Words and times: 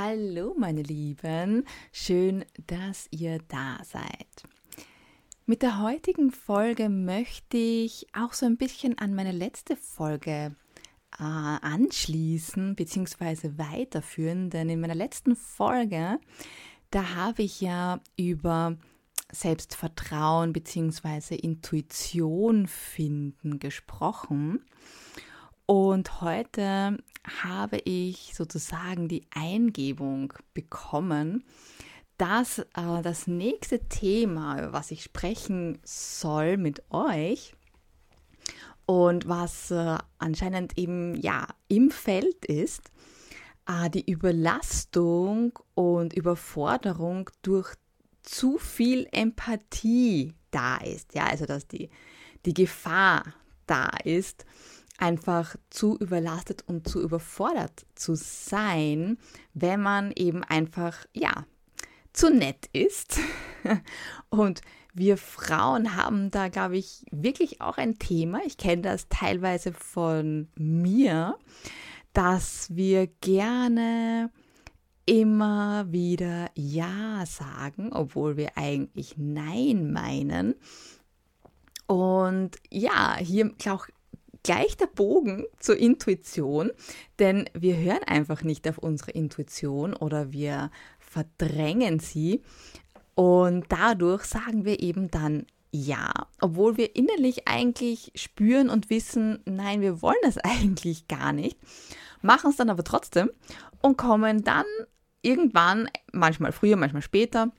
Hallo 0.00 0.54
meine 0.56 0.82
Lieben, 0.82 1.66
schön, 1.90 2.44
dass 2.68 3.08
ihr 3.10 3.40
da 3.48 3.80
seid. 3.82 4.44
Mit 5.44 5.60
der 5.62 5.82
heutigen 5.82 6.30
Folge 6.30 6.88
möchte 6.88 7.56
ich 7.56 8.06
auch 8.12 8.32
so 8.32 8.46
ein 8.46 8.56
bisschen 8.56 8.96
an 8.98 9.16
meine 9.16 9.32
letzte 9.32 9.74
Folge 9.74 10.54
äh, 11.18 11.24
anschließen 11.24 12.76
bzw. 12.76 13.58
weiterführen, 13.58 14.50
denn 14.50 14.68
in 14.68 14.80
meiner 14.80 14.94
letzten 14.94 15.34
Folge, 15.34 16.20
da 16.92 17.16
habe 17.16 17.42
ich 17.42 17.60
ja 17.60 18.00
über 18.16 18.76
Selbstvertrauen 19.32 20.52
bzw. 20.52 21.34
Intuition 21.34 22.68
finden 22.68 23.58
gesprochen. 23.58 24.64
Und 25.70 26.22
heute 26.22 26.96
habe 27.42 27.76
ich 27.84 28.32
sozusagen 28.34 29.06
die 29.06 29.26
Eingebung 29.34 30.32
bekommen, 30.54 31.44
dass 32.16 32.60
äh, 32.60 33.02
das 33.02 33.26
nächste 33.26 33.80
Thema, 33.80 34.58
über 34.60 34.72
was 34.72 34.90
ich 34.92 35.02
sprechen 35.02 35.78
soll 35.84 36.56
mit 36.56 36.82
euch 36.90 37.54
und 38.86 39.28
was 39.28 39.70
äh, 39.70 39.98
anscheinend 40.16 40.78
eben 40.78 41.14
ja 41.16 41.46
im 41.68 41.90
Feld 41.90 42.46
ist, 42.46 42.90
äh, 43.68 43.90
die 43.90 44.10
Überlastung 44.10 45.58
und 45.74 46.14
Überforderung 46.14 47.28
durch 47.42 47.74
zu 48.22 48.56
viel 48.56 49.06
Empathie 49.12 50.32
da 50.50 50.78
ist. 50.78 51.14
Ja, 51.14 51.26
also 51.26 51.44
dass 51.44 51.68
die, 51.68 51.90
die 52.46 52.54
Gefahr 52.54 53.34
da 53.66 53.90
ist, 54.04 54.46
einfach 54.98 55.56
zu 55.70 55.96
überlastet 55.96 56.64
und 56.66 56.88
zu 56.88 57.00
überfordert 57.00 57.86
zu 57.94 58.14
sein, 58.14 59.18
wenn 59.54 59.80
man 59.80 60.12
eben 60.14 60.44
einfach, 60.44 61.06
ja, 61.14 61.46
zu 62.12 62.30
nett 62.30 62.68
ist. 62.72 63.18
Und 64.28 64.60
wir 64.92 65.16
Frauen 65.16 65.96
haben 65.96 66.30
da, 66.30 66.48
glaube 66.48 66.76
ich, 66.76 67.04
wirklich 67.12 67.60
auch 67.60 67.78
ein 67.78 67.98
Thema. 67.98 68.40
Ich 68.44 68.56
kenne 68.56 68.82
das 68.82 69.08
teilweise 69.08 69.72
von 69.72 70.48
mir, 70.56 71.38
dass 72.12 72.74
wir 72.74 73.06
gerne 73.20 74.30
immer 75.06 75.90
wieder 75.92 76.50
Ja 76.54 77.24
sagen, 77.26 77.92
obwohl 77.92 78.36
wir 78.36 78.58
eigentlich 78.58 79.14
Nein 79.16 79.92
meinen. 79.92 80.54
Und 81.86 82.56
ja, 82.70 83.16
hier 83.16 83.54
auch 83.70 83.86
gleich 84.42 84.76
der 84.76 84.86
Bogen 84.86 85.44
zur 85.58 85.76
Intuition, 85.76 86.70
denn 87.18 87.48
wir 87.54 87.76
hören 87.76 88.04
einfach 88.06 88.42
nicht 88.42 88.68
auf 88.68 88.78
unsere 88.78 89.10
Intuition 89.12 89.94
oder 89.94 90.32
wir 90.32 90.70
verdrängen 90.98 91.98
sie. 91.98 92.42
Und 93.14 93.66
dadurch 93.68 94.24
sagen 94.24 94.64
wir 94.64 94.80
eben 94.80 95.10
dann 95.10 95.46
ja, 95.70 96.10
obwohl 96.40 96.76
wir 96.76 96.96
innerlich 96.96 97.46
eigentlich 97.46 98.12
spüren 98.14 98.70
und 98.70 98.90
wissen, 98.90 99.40
nein, 99.44 99.80
wir 99.80 100.00
wollen 100.02 100.16
das 100.22 100.38
eigentlich 100.42 101.08
gar 101.08 101.32
nicht, 101.32 101.58
machen 102.22 102.50
es 102.50 102.56
dann 102.56 102.70
aber 102.70 102.84
trotzdem 102.84 103.30
und 103.82 103.98
kommen 103.98 104.44
dann 104.44 104.64
irgendwann, 105.22 105.90
manchmal 106.12 106.52
früher, 106.52 106.76
manchmal 106.76 107.02
später, 107.02 107.52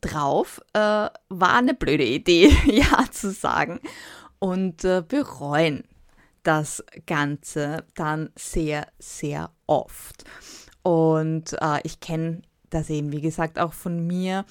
drauf, 0.00 0.60
äh, 0.72 0.78
war 0.78 1.54
eine 1.54 1.74
blöde 1.74 2.04
Idee, 2.04 2.48
ja 2.64 3.04
zu 3.10 3.30
sagen 3.30 3.80
und 4.42 4.82
äh, 4.82 5.04
bereuen 5.06 5.84
das 6.42 6.82
Ganze 7.06 7.84
dann 7.94 8.30
sehr, 8.36 8.88
sehr 8.98 9.52
oft. 9.68 10.24
Und 10.82 11.52
äh, 11.60 11.78
ich 11.84 12.00
kenne 12.00 12.42
das 12.68 12.90
eben, 12.90 13.12
wie 13.12 13.20
gesagt, 13.20 13.60
auch 13.60 13.72
von 13.72 14.04
mir, 14.04 14.44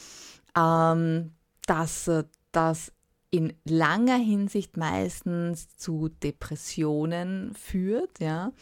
ähm, 0.58 1.34
dass 1.67 2.08
äh, 2.08 2.23
das 2.53 2.94
in 3.31 3.52
langer 3.66 4.16
Hinsicht 4.16 4.78
meistens 4.78 5.75
zu 5.75 6.07
Depressionen 6.07 7.53
führt, 7.53 8.22
ja, 8.22 8.53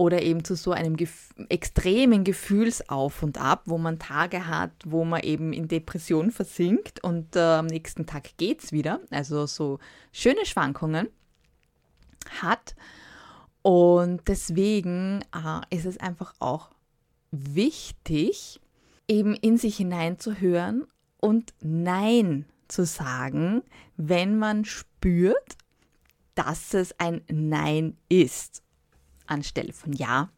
oder 0.00 0.22
eben 0.22 0.44
zu 0.44 0.56
so 0.56 0.72
einem 0.72 0.96
gef 0.96 1.34
extremen 1.50 2.24
Gefühlsauf 2.24 3.22
und 3.22 3.38
ab, 3.38 3.64
wo 3.66 3.76
man 3.76 3.98
Tage 3.98 4.46
hat, 4.46 4.72
wo 4.86 5.04
man 5.04 5.20
eben 5.20 5.52
in 5.52 5.68
Depression 5.68 6.30
versinkt 6.30 7.04
und 7.04 7.36
äh, 7.36 7.40
am 7.40 7.66
nächsten 7.66 8.06
Tag 8.06 8.34
geht 8.38 8.64
es 8.64 8.72
wieder. 8.72 9.00
Also 9.10 9.44
so 9.44 9.78
schöne 10.10 10.46
Schwankungen 10.46 11.08
hat. 12.40 12.74
Und 13.60 14.22
deswegen 14.26 15.20
äh, 15.34 15.76
ist 15.76 15.84
es 15.84 15.98
einfach 15.98 16.32
auch 16.38 16.70
wichtig, 17.30 18.58
eben 19.06 19.34
in 19.34 19.58
sich 19.58 19.76
hineinzuhören 19.76 20.86
und 21.18 21.52
Nein 21.60 22.46
zu 22.68 22.86
sagen, 22.86 23.62
wenn 23.98 24.38
man 24.38 24.64
spürt, 24.64 25.58
dass 26.34 26.72
es 26.72 26.98
ein 26.98 27.20
Nein 27.28 27.98
ist 28.08 28.62
anstelle 29.30 29.72
von 29.72 29.92
Ja. 29.92 30.30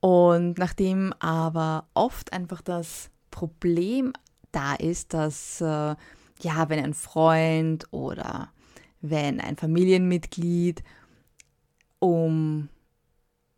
Und 0.00 0.58
nachdem 0.58 1.12
aber 1.14 1.88
oft 1.94 2.32
einfach 2.32 2.60
das 2.60 3.10
Problem 3.30 4.12
da 4.52 4.74
ist, 4.74 5.14
dass 5.14 5.60
äh, 5.60 5.94
ja, 6.40 6.68
wenn 6.68 6.84
ein 6.84 6.94
Freund 6.94 7.86
oder 7.92 8.50
wenn 9.00 9.40
ein 9.40 9.56
Familienmitglied 9.56 10.82
um 11.98 12.68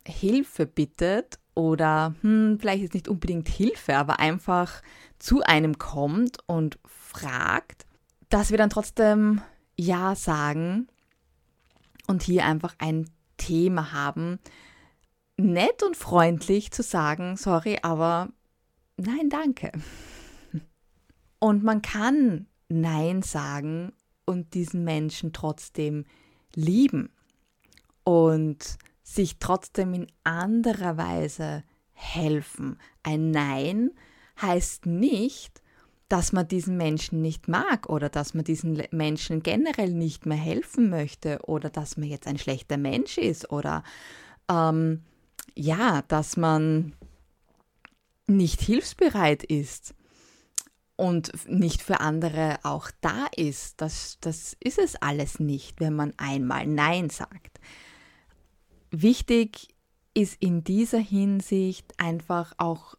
Hilfe 0.07 0.67
bittet 0.67 1.39
oder 1.55 2.15
hm, 2.23 2.59
vielleicht 2.61 2.85
ist 2.85 2.95
nicht 2.95 3.09
unbedingt 3.09 3.49
Hilfe, 3.49 3.97
aber 3.97 4.21
einfach 4.21 4.83
zu 5.19 5.43
einem 5.43 5.79
kommt 5.79 6.39
und 6.47 6.79
fragt, 6.85 7.85
dass 8.29 8.51
wir 8.51 8.59
dann 8.59 8.71
trotzdem 8.71 9.41
Ja 9.77 10.15
sagen 10.15 10.89
und 12.07 12.23
hier 12.23 12.45
einfach 12.45 12.75
ein 12.79 13.11
Thema 13.49 13.93
haben, 13.93 14.39
nett 15.39 15.83
und 15.83 15.97
freundlich 15.97 16.71
zu 16.71 16.83
sagen, 16.83 17.39
sorry, 17.39 17.79
aber 17.81 18.29
nein, 18.99 19.31
danke. 19.31 19.73
Und 21.39 21.65
man 21.65 21.81
kann 21.81 22.47
Nein 22.69 23.23
sagen 23.23 23.93
und 24.27 24.53
diesen 24.53 24.85
Menschen 24.85 25.33
trotzdem 25.33 26.05
lieben 26.55 27.11
und 28.05 28.77
sich 29.03 29.39
trotzdem 29.39 29.95
in 29.95 30.09
anderer 30.25 30.99
Weise 30.99 31.65
helfen. 31.93 32.79
Ein 33.03 33.31
Nein 33.31 33.93
heißt 34.43 34.85
nicht, 34.85 35.63
dass 36.09 36.33
man 36.33 36.49
diesen 36.49 36.77
Menschen 36.77 37.21
nicht 37.21 37.49
mag 37.49 37.89
oder 37.89 38.09
dass 38.09 38.33
man 38.33 38.45
diesen 38.45 38.83
Menschen 38.91 39.43
generell 39.43 39.93
nicht 39.93 40.25
mehr 40.25 40.39
helfen 40.39 40.89
möchte 40.89 41.41
oder 41.45 41.69
dass 41.69 41.97
man 41.97 42.09
jetzt 42.09 42.27
ein 42.27 42.39
schlechter 42.39 42.79
Mensch 42.79 43.19
ist 43.19 43.53
oder 43.53 43.83
ähm, 44.51 45.03
ja, 45.55 46.03
dass 46.09 46.37
man 46.37 46.95
nicht 48.27 48.61
hilfsbereit 48.61 49.43
ist 49.43 49.95
und 50.97 51.33
nicht 51.49 51.83
für 51.83 52.01
andere 52.01 52.59
auch 52.63 52.91
da 53.01 53.27
ist. 53.37 53.81
Das, 53.81 54.19
das 54.21 54.57
ist 54.61 54.79
es 54.79 54.97
alles 54.97 55.39
nicht, 55.41 55.81
wenn 55.81 55.95
man 55.95 56.15
einmal 56.17 56.67
Nein 56.67 57.11
sagt. 57.11 57.61
Wichtig 58.91 59.69
ist 60.15 60.37
in 60.41 60.65
dieser 60.65 60.99
Hinsicht 60.99 61.95
einfach 61.99 62.55
auch 62.57 62.95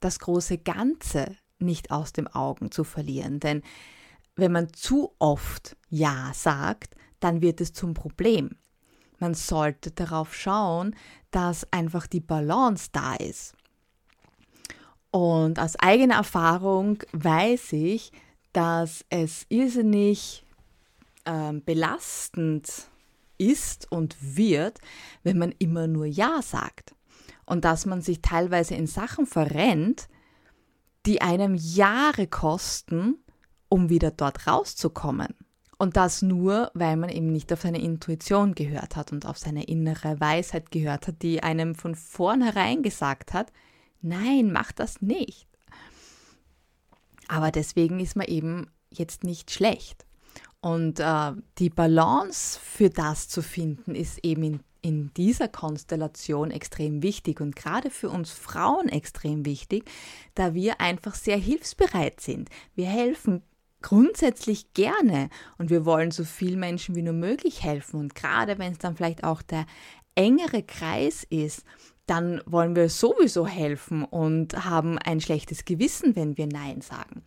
das 0.00 0.18
große 0.18 0.58
Ganze 0.58 1.36
nicht 1.62 1.90
aus 1.90 2.12
dem 2.12 2.28
Augen 2.28 2.70
zu 2.70 2.84
verlieren. 2.84 3.40
Denn 3.40 3.62
wenn 4.36 4.52
man 4.52 4.72
zu 4.72 5.14
oft 5.18 5.76
Ja 5.88 6.32
sagt, 6.34 6.94
dann 7.20 7.40
wird 7.40 7.60
es 7.60 7.72
zum 7.72 7.94
Problem. 7.94 8.50
Man 9.18 9.34
sollte 9.34 9.92
darauf 9.92 10.34
schauen, 10.34 10.96
dass 11.30 11.70
einfach 11.72 12.06
die 12.06 12.20
Balance 12.20 12.88
da 12.92 13.14
ist. 13.14 13.54
Und 15.12 15.60
aus 15.60 15.76
eigener 15.76 16.16
Erfahrung 16.16 17.02
weiß 17.12 17.74
ich, 17.74 18.12
dass 18.52 19.04
es 19.10 19.46
irrsinnig 19.48 20.44
äh, 21.24 21.52
belastend 21.52 22.88
ist 23.38 23.90
und 23.92 24.16
wird, 24.20 24.78
wenn 25.22 25.38
man 25.38 25.54
immer 25.58 25.86
nur 25.86 26.06
Ja 26.06 26.40
sagt. 26.42 26.94
Und 27.44 27.64
dass 27.64 27.86
man 27.86 28.00
sich 28.00 28.22
teilweise 28.22 28.74
in 28.74 28.86
Sachen 28.86 29.26
verrennt, 29.26 30.08
die 31.06 31.20
einem 31.20 31.54
Jahre 31.54 32.26
kosten, 32.26 33.16
um 33.68 33.88
wieder 33.88 34.10
dort 34.10 34.46
rauszukommen. 34.46 35.34
Und 35.78 35.96
das 35.96 36.22
nur, 36.22 36.70
weil 36.74 36.96
man 36.96 37.10
eben 37.10 37.32
nicht 37.32 37.52
auf 37.52 37.62
seine 37.62 37.82
Intuition 37.82 38.54
gehört 38.54 38.94
hat 38.94 39.10
und 39.10 39.26
auf 39.26 39.38
seine 39.38 39.64
innere 39.64 40.20
Weisheit 40.20 40.70
gehört 40.70 41.08
hat, 41.08 41.22
die 41.22 41.42
einem 41.42 41.74
von 41.74 41.96
vornherein 41.96 42.82
gesagt 42.82 43.32
hat, 43.32 43.52
nein, 44.00 44.52
mach 44.52 44.70
das 44.70 45.02
nicht. 45.02 45.48
Aber 47.26 47.50
deswegen 47.50 47.98
ist 47.98 48.14
man 48.14 48.26
eben 48.26 48.70
jetzt 48.90 49.24
nicht 49.24 49.50
schlecht. 49.50 50.06
Und 50.60 51.00
äh, 51.00 51.32
die 51.58 51.70
Balance 51.70 52.60
für 52.62 52.90
das 52.90 53.28
zu 53.28 53.42
finden, 53.42 53.96
ist 53.96 54.24
eben 54.24 54.44
in, 54.44 54.60
in 54.82 55.14
dieser 55.14 55.48
Konstellation 55.48 56.50
extrem 56.50 57.02
wichtig 57.02 57.40
und 57.40 57.56
gerade 57.56 57.88
für 57.88 58.10
uns 58.10 58.30
Frauen 58.30 58.88
extrem 58.88 59.46
wichtig, 59.46 59.90
da 60.34 60.54
wir 60.54 60.80
einfach 60.80 61.14
sehr 61.14 61.36
hilfsbereit 61.36 62.20
sind. 62.20 62.50
Wir 62.74 62.86
helfen 62.86 63.42
grundsätzlich 63.80 64.74
gerne 64.74 65.28
und 65.58 65.70
wir 65.70 65.84
wollen 65.84 66.10
so 66.10 66.24
vielen 66.24 66.60
Menschen 66.60 66.94
wie 66.94 67.02
nur 67.02 67.14
möglich 67.14 67.62
helfen. 67.62 68.00
Und 68.00 68.14
gerade 68.14 68.58
wenn 68.58 68.72
es 68.72 68.78
dann 68.78 68.96
vielleicht 68.96 69.24
auch 69.24 69.42
der 69.42 69.66
engere 70.14 70.62
Kreis 70.62 71.24
ist, 71.28 71.64
dann 72.06 72.42
wollen 72.46 72.74
wir 72.74 72.88
sowieso 72.88 73.46
helfen 73.46 74.04
und 74.04 74.64
haben 74.64 74.98
ein 74.98 75.20
schlechtes 75.20 75.64
Gewissen, 75.64 76.16
wenn 76.16 76.36
wir 76.36 76.46
Nein 76.46 76.80
sagen. 76.80 77.22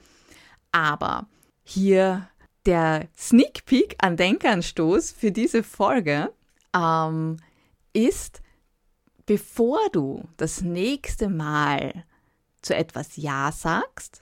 Aber 0.71 1.27
hier 1.63 2.27
der 2.65 3.07
Sneak 3.17 3.65
Peek 3.65 3.95
an 3.99 4.17
Denkanstoß 4.17 5.11
für 5.11 5.31
diese 5.31 5.63
Folge 5.63 6.31
ähm, 6.75 7.37
ist, 7.93 8.41
bevor 9.25 9.79
du 9.91 10.27
das 10.37 10.61
nächste 10.61 11.29
Mal 11.29 12.03
zu 12.61 12.75
etwas 12.75 13.15
Ja 13.15 13.51
sagst, 13.51 14.21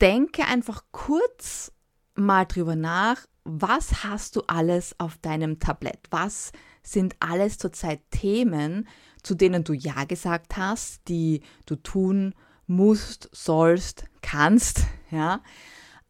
denke 0.00 0.44
einfach 0.44 0.84
kurz 0.92 1.72
mal 2.14 2.44
drüber 2.44 2.76
nach, 2.76 3.26
was 3.44 4.04
hast 4.04 4.36
du 4.36 4.42
alles 4.46 4.98
auf 4.98 5.18
deinem 5.18 5.58
Tablett? 5.58 6.00
Was 6.10 6.52
sind 6.82 7.16
alles 7.20 7.58
zurzeit 7.58 8.00
Themen, 8.10 8.88
zu 9.22 9.34
denen 9.34 9.64
du 9.64 9.72
Ja 9.72 10.04
gesagt 10.04 10.56
hast, 10.56 11.06
die 11.08 11.42
du 11.66 11.76
tun 11.76 12.34
musst, 12.66 13.28
sollst, 13.32 14.04
kannst, 14.22 14.82
ja? 15.10 15.42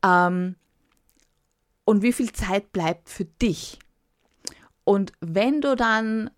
Ähm, 0.05 0.57
und 1.85 2.03
wie 2.03 2.13
viel 2.13 2.33
Zeit 2.33 2.73
bleibt 2.73 3.09
für 3.11 3.25
dich? 3.25 3.79
Und 4.85 5.13
wenn 5.21 5.61
du 5.61 5.77
dann 5.77 6.31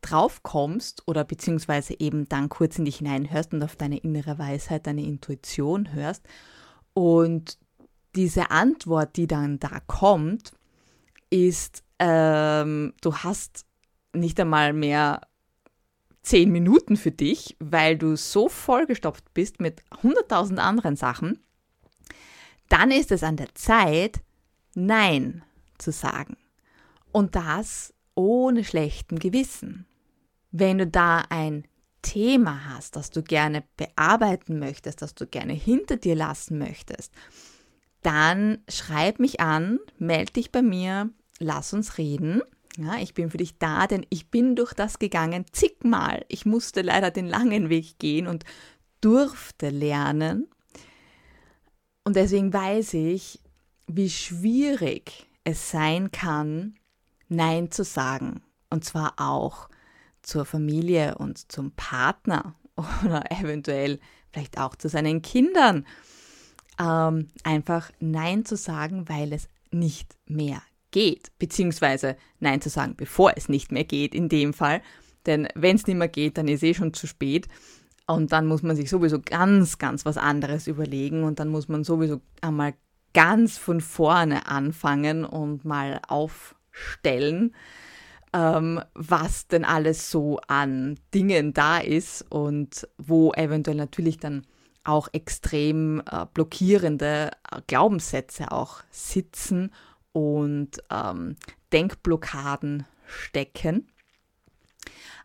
drauf 0.00 0.42
kommst 0.42 1.02
oder 1.06 1.24
beziehungsweise 1.24 1.98
eben 1.98 2.28
dann 2.28 2.48
kurz 2.48 2.78
in 2.78 2.84
dich 2.84 2.98
hineinhörst 2.98 3.52
und 3.52 3.62
auf 3.62 3.76
deine 3.76 3.98
innere 3.98 4.38
Weisheit, 4.38 4.86
deine 4.86 5.02
Intuition 5.02 5.92
hörst 5.92 6.22
und 6.94 7.58
diese 8.14 8.50
Antwort, 8.50 9.16
die 9.16 9.26
dann 9.26 9.58
da 9.58 9.80
kommt, 9.86 10.52
ist, 11.30 11.82
ähm, 11.98 12.94
du 13.00 13.16
hast 13.16 13.66
nicht 14.12 14.38
einmal 14.40 14.72
mehr 14.72 15.20
zehn 16.22 16.50
Minuten 16.50 16.96
für 16.96 17.10
dich, 17.10 17.56
weil 17.58 17.96
du 17.96 18.16
so 18.16 18.48
vollgestopft 18.48 19.32
bist 19.34 19.60
mit 19.60 19.82
hunderttausend 20.02 20.58
anderen 20.58 20.96
Sachen, 20.96 21.38
dann 22.68 22.90
ist 22.90 23.12
es 23.12 23.22
an 23.22 23.36
der 23.36 23.54
Zeit, 23.54 24.20
Nein 24.74 25.42
zu 25.78 25.90
sagen. 25.90 26.36
Und 27.12 27.36
das 27.36 27.94
ohne 28.14 28.64
schlechten 28.64 29.18
Gewissen. 29.18 29.86
Wenn 30.50 30.78
du 30.78 30.86
da 30.86 31.24
ein 31.28 31.64
Thema 32.02 32.74
hast, 32.74 32.96
das 32.96 33.10
du 33.10 33.22
gerne 33.22 33.64
bearbeiten 33.76 34.58
möchtest, 34.58 35.02
das 35.02 35.14
du 35.14 35.26
gerne 35.26 35.52
hinter 35.52 35.96
dir 35.96 36.14
lassen 36.14 36.58
möchtest, 36.58 37.12
dann 38.02 38.58
schreib 38.68 39.18
mich 39.18 39.40
an, 39.40 39.78
melde 39.98 40.32
dich 40.32 40.52
bei 40.52 40.62
mir, 40.62 41.10
lass 41.38 41.72
uns 41.72 41.98
reden. 41.98 42.42
Ja, 42.76 42.96
ich 42.98 43.14
bin 43.14 43.30
für 43.30 43.38
dich 43.38 43.58
da, 43.58 43.86
denn 43.88 44.06
ich 44.08 44.30
bin 44.30 44.54
durch 44.54 44.72
das 44.72 45.00
gegangen 45.00 45.44
zigmal. 45.52 46.24
Ich 46.28 46.46
musste 46.46 46.82
leider 46.82 47.10
den 47.10 47.26
langen 47.26 47.68
Weg 47.68 47.98
gehen 47.98 48.28
und 48.28 48.44
durfte 49.00 49.70
lernen. 49.70 50.46
Und 52.04 52.14
deswegen 52.16 52.52
weiß 52.52 52.94
ich, 52.94 53.40
wie 53.88 54.10
schwierig 54.10 55.26
es 55.44 55.70
sein 55.70 56.12
kann, 56.12 56.77
Nein 57.28 57.70
zu 57.70 57.84
sagen. 57.84 58.42
Und 58.70 58.84
zwar 58.84 59.14
auch 59.16 59.68
zur 60.22 60.44
Familie 60.44 61.16
und 61.16 61.50
zum 61.50 61.72
Partner 61.72 62.54
oder 62.76 63.30
eventuell 63.30 63.98
vielleicht 64.30 64.58
auch 64.58 64.74
zu 64.76 64.88
seinen 64.88 65.22
Kindern. 65.22 65.86
Ähm, 66.78 67.28
einfach 67.44 67.90
Nein 67.98 68.44
zu 68.44 68.56
sagen, 68.56 69.08
weil 69.08 69.32
es 69.32 69.48
nicht 69.70 70.16
mehr 70.26 70.62
geht. 70.90 71.32
Beziehungsweise 71.38 72.16
Nein 72.40 72.60
zu 72.60 72.68
sagen, 72.68 72.94
bevor 72.96 73.32
es 73.36 73.48
nicht 73.48 73.72
mehr 73.72 73.84
geht, 73.84 74.14
in 74.14 74.28
dem 74.28 74.54
Fall. 74.54 74.82
Denn 75.26 75.48
wenn 75.54 75.76
es 75.76 75.86
nicht 75.86 75.96
mehr 75.96 76.08
geht, 76.08 76.38
dann 76.38 76.48
ist 76.48 76.62
eh 76.62 76.74
schon 76.74 76.94
zu 76.94 77.06
spät. 77.06 77.48
Und 78.06 78.32
dann 78.32 78.46
muss 78.46 78.62
man 78.62 78.76
sich 78.76 78.88
sowieso 78.88 79.20
ganz, 79.20 79.78
ganz 79.78 80.06
was 80.06 80.16
anderes 80.16 80.66
überlegen. 80.66 81.24
Und 81.24 81.40
dann 81.40 81.48
muss 81.48 81.68
man 81.68 81.84
sowieso 81.84 82.20
einmal 82.40 82.74
ganz 83.12 83.58
von 83.58 83.80
vorne 83.80 84.46
anfangen 84.46 85.24
und 85.24 85.64
mal 85.64 86.00
aufstellen, 86.78 87.54
ähm, 88.32 88.80
was 88.94 89.48
denn 89.48 89.64
alles 89.64 90.10
so 90.10 90.38
an 90.48 90.98
Dingen 91.14 91.52
da 91.52 91.78
ist 91.78 92.22
und 92.30 92.86
wo 92.98 93.32
eventuell 93.32 93.76
natürlich 93.76 94.18
dann 94.18 94.46
auch 94.84 95.08
extrem 95.12 96.02
äh, 96.10 96.26
blockierende 96.32 97.30
äh, 97.50 97.60
Glaubenssätze 97.66 98.52
auch 98.52 98.82
sitzen 98.90 99.72
und 100.12 100.78
ähm, 100.90 101.36
Denkblockaden 101.72 102.86
stecken. 103.06 103.88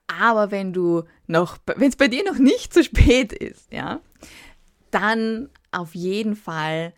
Aber 0.08 0.52
wenn 0.52 0.74
du 0.74 1.04
noch, 1.28 1.58
wenn 1.66 1.90
es 1.90 1.96
bei 1.96 2.08
dir 2.08 2.24
noch 2.26 2.38
nicht 2.38 2.74
zu 2.74 2.84
spät 2.84 3.32
ist, 3.32 3.72
ja, 3.72 4.02
dann 4.92 5.50
auf 5.72 5.96
jeden 5.96 6.36
Fall 6.36 6.94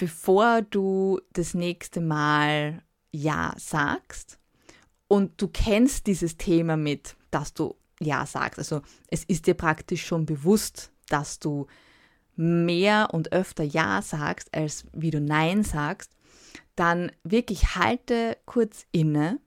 bevor 0.00 0.62
du 0.62 1.20
das 1.34 1.52
nächste 1.52 2.00
Mal 2.00 2.82
Ja 3.12 3.54
sagst 3.56 4.38
und 5.08 5.40
du 5.40 5.48
kennst 5.48 6.06
dieses 6.06 6.36
Thema 6.36 6.76
mit, 6.76 7.16
dass 7.30 7.52
du 7.52 7.76
Ja 8.00 8.26
sagst. 8.26 8.58
Also 8.58 8.82
es 9.08 9.24
ist 9.24 9.46
dir 9.46 9.54
praktisch 9.54 10.06
schon 10.06 10.26
bewusst, 10.26 10.92
dass 11.08 11.38
du 11.38 11.66
mehr 12.36 13.08
und 13.12 13.32
öfter 13.32 13.64
Ja 13.64 14.02
sagst, 14.02 14.54
als 14.54 14.86
wie 14.92 15.10
du 15.10 15.20
Nein 15.20 15.64
sagst, 15.64 16.12
dann 16.76 17.12
wirklich 17.24 17.74
halte 17.76 18.38
kurz 18.46 18.86
inne, 18.92 19.40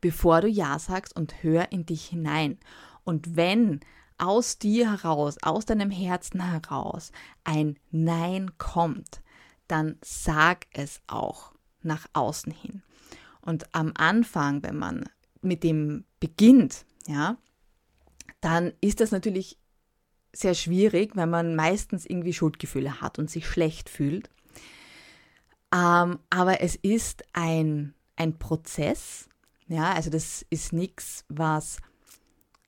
bevor 0.00 0.40
du 0.40 0.48
Ja 0.48 0.78
sagst 0.78 1.16
und 1.16 1.42
hör 1.42 1.72
in 1.72 1.84
dich 1.84 2.06
hinein. 2.06 2.58
Und 3.04 3.36
wenn 3.36 3.80
aus 4.18 4.58
dir 4.58 4.90
heraus, 4.90 5.36
aus 5.42 5.64
deinem 5.64 5.90
Herzen 5.90 6.48
heraus 6.48 7.10
ein 7.44 7.78
Nein 7.90 8.56
kommt, 8.58 9.20
dann 9.66 9.98
sag 10.02 10.66
es 10.72 11.00
auch 11.06 11.52
nach 11.82 12.06
außen 12.12 12.52
hin. 12.52 12.82
Und 13.40 13.74
am 13.74 13.92
Anfang, 13.96 14.62
wenn 14.62 14.76
man 14.76 15.04
mit 15.42 15.62
dem 15.62 16.04
beginnt, 16.20 16.84
ja, 17.06 17.36
dann 18.40 18.72
ist 18.80 19.00
das 19.00 19.10
natürlich 19.10 19.58
sehr 20.32 20.54
schwierig, 20.54 21.16
weil 21.16 21.26
man 21.26 21.56
meistens 21.56 22.06
irgendwie 22.06 22.32
Schuldgefühle 22.32 23.00
hat 23.00 23.18
und 23.18 23.30
sich 23.30 23.46
schlecht 23.48 23.88
fühlt. 23.88 24.30
Ähm, 25.72 26.18
aber 26.30 26.60
es 26.60 26.76
ist 26.76 27.24
ein, 27.32 27.94
ein 28.16 28.38
Prozess, 28.38 29.28
ja, 29.68 29.92
also 29.92 30.10
das 30.10 30.44
ist 30.50 30.72
nichts, 30.72 31.24
was 31.28 31.78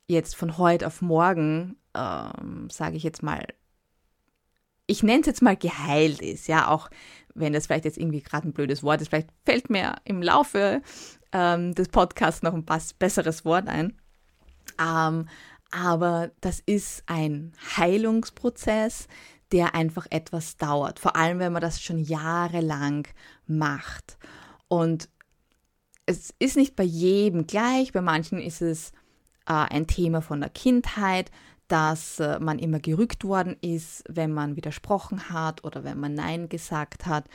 jetzt 0.07 0.35
von 0.35 0.57
heute 0.57 0.87
auf 0.87 1.01
morgen, 1.01 1.75
ähm, 1.93 2.69
sage 2.69 2.95
ich 2.95 3.03
jetzt 3.03 3.23
mal, 3.23 3.45
ich 4.93 5.01
nenne 5.01 5.21
es 5.21 5.25
jetzt 5.25 5.41
mal 5.41 5.57
geheilt 5.57 6.21
ist, 6.21 6.47
ja, 6.47 6.67
auch 6.67 6.87
wenn 7.33 7.51
das 7.51 7.65
vielleicht 7.65 7.85
jetzt 7.85 7.97
irgendwie 7.97 8.21
gerade 8.21 8.47
ein 8.47 8.53
blödes 8.53 8.83
Wort 8.83 9.01
ist, 9.01 9.07
vielleicht 9.07 9.29
fällt 9.43 9.71
mir 9.71 9.95
im 10.05 10.21
Laufe 10.21 10.83
ähm, 11.31 11.73
des 11.73 11.89
Podcasts 11.89 12.43
noch 12.43 12.53
ein 12.53 12.63
besseres 12.99 13.43
Wort 13.43 13.67
ein. 13.67 13.99
Ähm, 14.79 15.27
aber 15.71 16.29
das 16.41 16.59
ist 16.59 17.01
ein 17.07 17.53
Heilungsprozess, 17.75 19.07
der 19.51 19.73
einfach 19.73 20.05
etwas 20.11 20.57
dauert, 20.57 20.99
vor 20.99 21.15
allem 21.15 21.39
wenn 21.39 21.53
man 21.53 21.63
das 21.63 21.81
schon 21.81 21.97
jahrelang 21.97 23.07
macht. 23.47 24.19
Und 24.67 25.09
es 26.05 26.35
ist 26.37 26.55
nicht 26.55 26.75
bei 26.75 26.83
jedem 26.83 27.47
gleich, 27.47 27.93
bei 27.93 28.01
manchen 28.01 28.39
ist 28.39 28.61
es 28.61 28.91
äh, 29.47 29.53
ein 29.53 29.87
Thema 29.87 30.21
von 30.21 30.39
der 30.39 30.51
Kindheit, 30.51 31.31
dass 31.67 32.19
äh, 32.19 32.39
man 32.39 32.59
immer 32.59 32.79
gerückt 32.79 33.23
worden 33.23 33.55
ist, 33.61 34.03
wenn 34.09 34.31
man 34.31 34.55
widersprochen 34.55 35.29
hat 35.29 35.63
oder 35.63 35.83
wenn 35.83 35.99
man 35.99 36.13
Nein 36.13 36.49
gesagt 36.49 37.05
hat, 37.05 37.25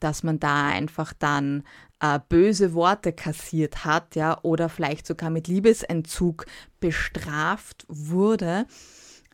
dass 0.00 0.22
man 0.22 0.38
da 0.38 0.68
einfach 0.68 1.12
dann 1.12 1.62
äh, 2.00 2.18
böse 2.28 2.74
Worte 2.74 3.12
kassiert 3.12 3.84
hat, 3.84 4.16
ja, 4.16 4.38
oder 4.42 4.68
vielleicht 4.68 5.06
sogar 5.06 5.30
mit 5.30 5.48
Liebesentzug 5.48 6.46
bestraft 6.80 7.86
wurde. 7.88 8.66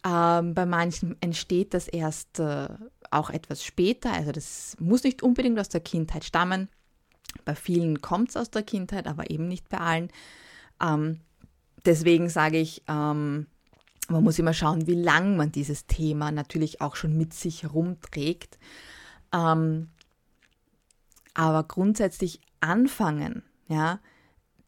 Ähm, 0.04 0.54
bei 0.54 0.66
manchen 0.66 1.16
entsteht 1.20 1.74
das 1.74 1.88
erst 1.88 2.38
äh, 2.38 2.68
auch 3.10 3.30
etwas 3.30 3.64
später, 3.64 4.12
also 4.12 4.32
das 4.32 4.76
muss 4.80 5.04
nicht 5.04 5.22
unbedingt 5.22 5.58
aus 5.58 5.68
der 5.68 5.80
Kindheit 5.80 6.24
stammen. 6.24 6.68
Bei 7.44 7.54
vielen 7.54 8.00
kommt 8.00 8.30
es 8.30 8.36
aus 8.36 8.50
der 8.50 8.62
Kindheit, 8.62 9.06
aber 9.06 9.30
eben 9.30 9.48
nicht 9.48 9.68
bei 9.68 9.78
allen. 9.78 10.08
Ähm, 10.80 11.20
deswegen 11.84 12.28
sage 12.28 12.58
ich, 12.58 12.82
ähm, 12.88 13.46
man 14.08 14.24
muss 14.24 14.38
immer 14.38 14.52
schauen, 14.52 14.86
wie 14.86 15.00
lang 15.00 15.36
man 15.36 15.52
dieses 15.52 15.86
Thema 15.86 16.32
natürlich 16.32 16.80
auch 16.80 16.96
schon 16.96 17.16
mit 17.16 17.34
sich 17.34 17.62
herumträgt. 17.62 18.58
Ähm, 19.32 19.88
aber 21.34 21.62
grundsätzlich 21.64 22.40
anfangen, 22.60 23.42
ja, 23.68 24.00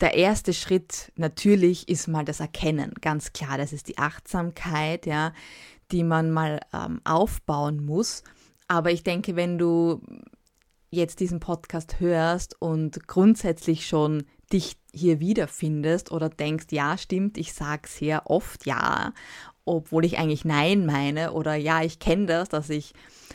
der 0.00 0.14
erste 0.14 0.52
Schritt 0.52 1.12
natürlich 1.16 1.88
ist 1.88 2.08
mal 2.08 2.24
das 2.24 2.40
Erkennen, 2.40 2.94
ganz 3.00 3.32
klar. 3.32 3.58
Das 3.58 3.72
ist 3.72 3.88
die 3.88 3.98
Achtsamkeit, 3.98 5.06
ja, 5.06 5.32
die 5.92 6.02
man 6.02 6.30
mal 6.30 6.60
ähm, 6.72 7.00
aufbauen 7.04 7.84
muss. 7.84 8.24
Aber 8.66 8.90
ich 8.90 9.02
denke, 9.02 9.36
wenn 9.36 9.58
du 9.58 10.00
jetzt 10.90 11.20
diesen 11.20 11.40
Podcast 11.40 12.00
hörst 12.00 12.60
und 12.60 13.06
grundsätzlich 13.06 13.86
schon 13.86 14.24
dich 14.54 14.78
hier 14.92 15.20
wiederfindest 15.20 16.12
oder 16.12 16.30
denkst, 16.30 16.66
ja, 16.70 16.96
stimmt, 16.96 17.36
ich 17.36 17.52
sage 17.52 17.88
sehr 17.88 18.30
oft 18.30 18.64
ja, 18.64 19.12
obwohl 19.64 20.04
ich 20.04 20.18
eigentlich 20.18 20.44
nein 20.44 20.86
meine 20.86 21.32
oder 21.32 21.54
ja, 21.54 21.82
ich 21.82 21.98
kenne 21.98 22.26
das, 22.26 22.48
dass 22.48 22.70
ich 22.70 22.94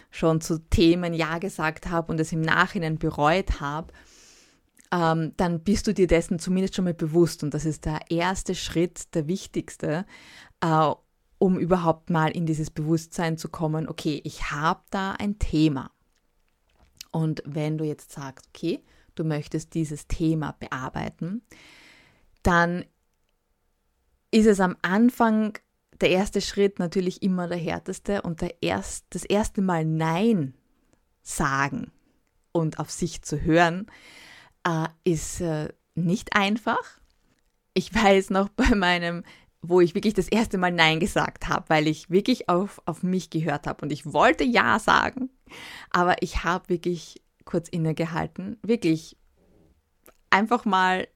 schon 0.10 0.42
zu 0.42 0.60
Themen 0.70 1.14
ja 1.14 1.38
gesagt 1.38 1.90
habe 1.90 2.12
und 2.12 2.20
es 2.20 2.32
im 2.32 2.42
Nachhinein 2.42 2.98
bereut 2.98 3.60
habe, 3.60 3.94
ähm, 4.92 5.34
dann 5.38 5.62
bist 5.62 5.88
du 5.88 5.94
dir 5.94 6.08
dessen 6.08 6.40
zumindest 6.40 6.76
schon 6.76 6.86
mal 6.86 6.94
bewusst 6.94 7.44
und 7.44 7.54
das 7.54 7.66
ist 7.66 7.86
der 7.86 8.00
erste 8.10 8.56
Schritt, 8.56 9.14
der 9.14 9.28
wichtigste, 9.28 10.06
äh, 10.62 10.92
um 11.38 11.60
überhaupt 11.60 12.10
mal 12.10 12.32
in 12.32 12.46
dieses 12.46 12.70
Bewusstsein 12.70 13.38
zu 13.38 13.50
kommen, 13.50 13.88
okay, 13.88 14.22
ich 14.24 14.52
habe 14.52 14.82
da 14.90 15.14
ein 15.14 15.40
Thema. 15.40 15.92
Und 17.12 17.42
wenn 17.46 17.78
du 17.78 17.86
jetzt 17.86 18.12
sagst, 18.12 18.48
okay, 18.50 18.84
du 19.20 19.24
möchtest 19.24 19.74
dieses 19.74 20.08
Thema 20.08 20.56
bearbeiten, 20.60 21.42
dann 22.44 22.86
ist 24.32 24.48
es 24.48 24.60
am 24.60 24.78
Anfang 24.82 25.58
der 26.02 26.10
erste 26.12 26.42
Schritt 26.42 26.80
natürlich 26.80 27.22
immer 27.22 27.48
der 27.48 27.58
härteste 27.58 28.22
und 28.22 28.42
der 28.42 28.62
erst, 28.62 29.06
das 29.10 29.26
erste 29.26 29.62
Mal 29.62 29.86
Nein 29.86 30.54
sagen 31.22 31.92
und 32.52 32.80
auf 32.80 32.90
sich 32.90 33.22
zu 33.22 33.42
hören, 33.42 33.88
äh, 34.66 34.88
ist 35.04 35.42
äh, 35.42 35.70
nicht 35.96 36.36
einfach. 36.36 37.00
Ich 37.74 37.94
weiß 37.94 38.30
noch 38.30 38.50
bei 38.50 38.74
meinem 38.76 39.24
wo 39.62 39.82
ich 39.82 39.96
wirklich 39.96 40.14
das 40.14 40.28
erste 40.28 40.58
Mal 40.58 40.72
Nein 40.72 41.00
gesagt 41.00 41.48
habe, 41.48 41.66
weil 41.68 41.88
ich 41.88 42.10
wirklich 42.10 42.48
auf, 42.48 42.82
auf 42.86 43.04
mich 43.04 43.30
gehört 43.30 43.68
habe 43.68 43.82
und 43.84 43.92
ich 43.92 44.14
wollte 44.14 44.44
Ja 44.44 44.80
sagen, 44.80 45.30
aber 45.90 46.22
ich 46.22 46.44
habe 46.44 46.70
wirklich 46.70 47.22
kurz 47.46 47.70
innegehalten, 47.70 48.58
wirklich 48.62 49.18
einfach 50.30 50.66
mal 50.66 51.08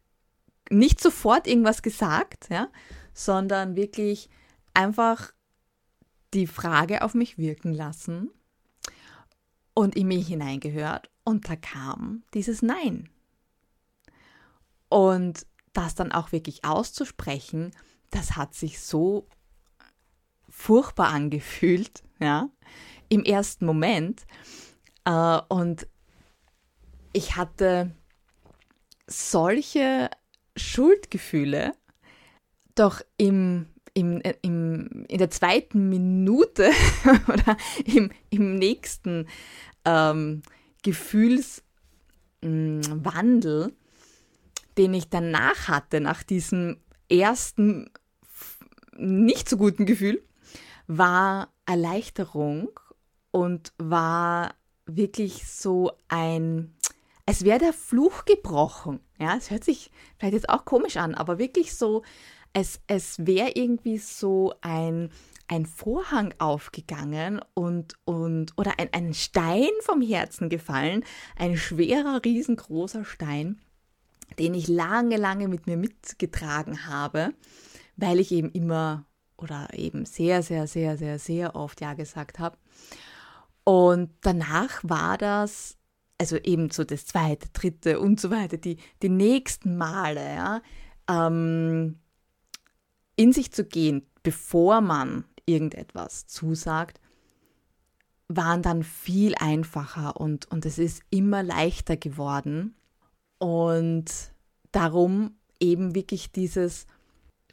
nicht 0.70 1.02
sofort 1.02 1.48
irgendwas 1.48 1.82
gesagt, 1.82 2.50
ja, 2.50 2.70
sondern 3.14 3.76
wirklich 3.76 4.30
einfach 4.74 5.34
die 6.34 6.48
Frage 6.48 7.04
auf 7.04 7.14
mich 7.14 7.38
wirken 7.38 7.74
lassen 7.74 8.32
und 9.74 9.96
in 9.96 10.08
mich 10.08 10.28
hineingehört 10.28 11.10
und 11.24 11.48
da 11.50 11.56
kam 11.56 12.24
dieses 12.34 12.62
Nein. 12.62 13.10
Und 14.90 15.46
das 15.74 15.96
dann 15.96 16.12
auch 16.12 16.32
wirklich 16.32 16.66
auszusprechen, 16.66 17.72
das 18.12 18.36
hat 18.36 18.54
sich 18.54 18.80
so 18.80 19.28
furchtbar 20.50 21.10
angefühlt, 21.10 22.04
ja, 22.20 22.50
im 23.10 23.24
ersten 23.24 23.66
Moment. 23.66 24.26
Äh, 25.06 25.40
und 25.50 25.88
ich 27.14 27.36
hatte 27.36 27.92
solche 29.08 30.10
Schuldgefühle, 30.56 31.74
doch 32.76 33.02
im, 33.18 33.66
im, 33.94 34.22
im, 34.42 35.06
in 35.08 35.18
der 35.18 35.30
zweiten 35.30 35.90
Minute 35.90 36.72
oder 37.28 37.58
im, 37.86 38.12
im 38.30 38.56
nächsten 38.56 39.28
ähm, 39.86 40.42
Gefühlswandel, 40.82 43.74
den 44.78 44.94
ich 44.94 45.10
danach 45.10 45.68
hatte, 45.68 46.00
nach 46.02 46.24
diesem 46.24 46.78
ersten 47.10 47.92
nicht 48.96 49.50
so 49.50 49.58
guten 49.58 49.86
Gefühl 49.86 50.24
war 50.88 51.50
Erleichterung 51.66 52.70
und 53.32 53.74
war 53.78 54.56
wirklich 54.86 55.48
so 55.48 55.92
ein, 56.08 56.76
es 57.26 57.44
wäre 57.44 57.60
der 57.60 57.74
Fluch 57.74 58.26
gebrochen. 58.26 59.00
Ja, 59.20 59.36
es 59.38 59.52
hört 59.52 59.64
sich 59.64 59.92
vielleicht 60.18 60.34
jetzt 60.34 60.50
auch 60.50 60.66
komisch 60.66 60.98
an, 60.98 61.16
aber 61.16 61.40
wirklich 61.40 61.76
so, 61.76 62.04
es, 62.54 62.82
es 62.88 63.26
wäre 63.26 63.52
irgendwie 63.56 63.98
so 63.98 64.54
ein, 64.62 65.10
ein 65.48 65.66
Vorhang 65.66 66.34
aufgegangen 66.38 67.42
und, 67.54 67.96
und 68.06 68.54
oder 68.58 68.74
ein, 68.80 68.90
ein 68.92 69.14
Stein 69.14 69.72
vom 69.82 70.02
Herzen 70.02 70.50
gefallen, 70.50 71.04
ein 71.36 71.58
schwerer, 71.58 72.22
riesengroßer 72.24 73.06
Stein, 73.06 73.60
den 74.38 74.54
ich 74.54 74.68
lange, 74.68 75.18
lange 75.18 75.48
mit 75.48 75.68
mir 75.68 75.78
mitgetragen 75.78 76.88
habe 76.88 77.34
weil 77.96 78.20
ich 78.20 78.32
eben 78.32 78.52
immer 78.52 79.06
oder 79.38 79.68
eben 79.74 80.06
sehr, 80.06 80.44
sehr, 80.44 80.68
sehr, 80.68 80.98
sehr, 80.98 81.20
sehr 81.20 81.56
oft 81.56 81.82
Ja 81.82 81.94
gesagt 81.94 82.40
habe. 82.40 82.58
Und 83.64 84.12
danach 84.22 84.82
war 84.84 85.18
das, 85.18 85.78
also 86.18 86.38
eben 86.38 86.70
so 86.70 86.84
das 86.84 87.06
zweite, 87.06 87.50
dritte 87.50 88.00
und 88.00 88.20
so 88.20 88.30
weiter, 88.30 88.58
die, 88.58 88.78
die 89.02 89.10
nächsten 89.10 89.78
Male, 89.78 90.36
ja, 90.36 90.62
ähm, 91.10 92.00
in 93.16 93.34
sich 93.34 93.52
zu 93.52 93.66
gehen, 93.66 94.06
bevor 94.24 94.82
man 94.82 95.26
irgendetwas 95.46 96.28
zusagt, 96.28 97.00
waren 98.28 98.62
dann 98.62 98.84
viel 98.84 99.36
einfacher 99.36 100.20
und, 100.20 100.50
und 100.52 100.66
es 100.66 100.80
ist 100.80 101.04
immer 101.10 101.44
leichter 101.44 101.98
geworden. 101.98 102.76
Und 103.38 104.06
darum 104.72 105.36
eben 105.60 105.94
wirklich 105.94 106.32
dieses 106.32 106.88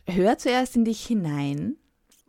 hör 0.07 0.39
zuerst 0.39 0.77
in 0.77 0.85
dich 0.85 1.05
hinein, 1.05 1.77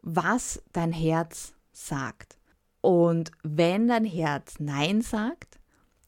was 0.02 0.62
dein 0.74 0.92
Herz 0.92 1.54
sagt. 1.72 2.38
Und 2.82 3.32
wenn 3.44 3.88
dein 3.88 4.06
Herz 4.06 4.56
Nein 4.60 5.02
sagt, 5.02 5.60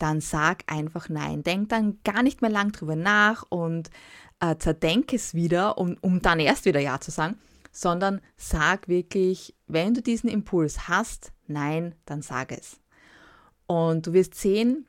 dann 0.04 0.20
sag 0.20 0.64
einfach 0.68 1.08
Nein. 1.08 1.44
Denk 1.44 1.70
dann 1.70 2.00
gar 2.04 2.24
nicht 2.24 2.42
mehr 2.42 2.52
lang 2.52 2.74
drüber 2.74 2.98
nach 2.98 3.46
und 3.48 3.90
äh, 4.42 4.58
zerdenk 4.58 5.14
es 5.14 5.34
wieder, 5.34 5.78
um, 5.78 5.96
um 6.02 6.22
dann 6.22 6.42
erst 6.42 6.66
wieder 6.66 6.82
Ja 6.82 7.00
zu 7.00 7.10
sagen, 7.10 7.38
sondern 7.72 8.20
sag 8.36 8.90
wirklich, 8.90 9.56
wenn 9.68 9.94
du 9.94 10.02
diesen 10.02 10.30
Impuls 10.30 10.90
hast, 10.90 11.32
Nein, 11.48 11.96
dann 12.06 12.22
sag 12.22 12.52
es. 12.52 12.82
Und 13.66 14.08
du 14.08 14.14
wirst 14.14 14.36
sehen, 14.36 14.88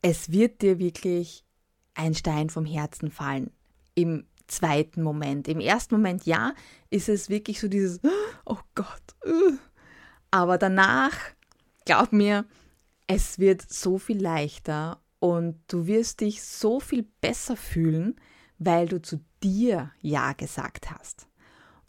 es 0.00 0.30
wird 0.30 0.62
dir 0.62 0.78
wirklich 0.78 1.44
ein 1.94 2.14
Stein 2.14 2.50
vom 2.50 2.64
Herzen 2.64 3.10
fallen. 3.10 3.50
Im 3.96 4.26
zweiten 4.46 5.02
Moment. 5.02 5.48
Im 5.48 5.58
ersten 5.58 5.96
Moment, 5.96 6.24
ja, 6.24 6.54
ist 6.90 7.08
es 7.08 7.28
wirklich 7.28 7.58
so 7.58 7.66
dieses, 7.66 8.00
oh 8.44 8.58
Gott. 8.76 9.02
Uh. 9.26 9.58
Aber 10.30 10.56
danach, 10.56 11.16
glaub 11.84 12.12
mir, 12.12 12.46
es 13.06 13.38
wird 13.38 13.62
so 13.62 13.98
viel 13.98 14.20
leichter 14.20 15.00
und 15.18 15.60
du 15.68 15.86
wirst 15.86 16.20
dich 16.20 16.42
so 16.42 16.80
viel 16.80 17.06
besser 17.20 17.56
fühlen, 17.56 18.16
weil 18.58 18.88
du 18.88 19.00
zu 19.00 19.20
dir 19.42 19.92
Ja 20.00 20.32
gesagt 20.32 20.90
hast. 20.90 21.26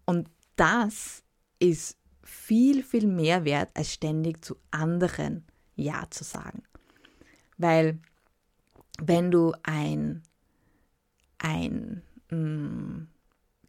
Und 0.05 0.29
das 0.55 1.24
ist 1.60 1.98
viel, 2.24 2.84
viel 2.84 3.08
mehr 3.08 3.46
wert, 3.46 3.70
als 3.74 3.93
ständig 3.93 4.43
zu 4.43 4.55
anderen 4.72 5.46
Ja 5.75 6.05
zu 6.10 6.24
sagen. 6.24 6.63
Weil 7.58 8.00
wenn 9.00 9.32
du 9.32 9.53
ein, 9.63 10.24
ein 11.38 12.01
mh, 12.29 13.08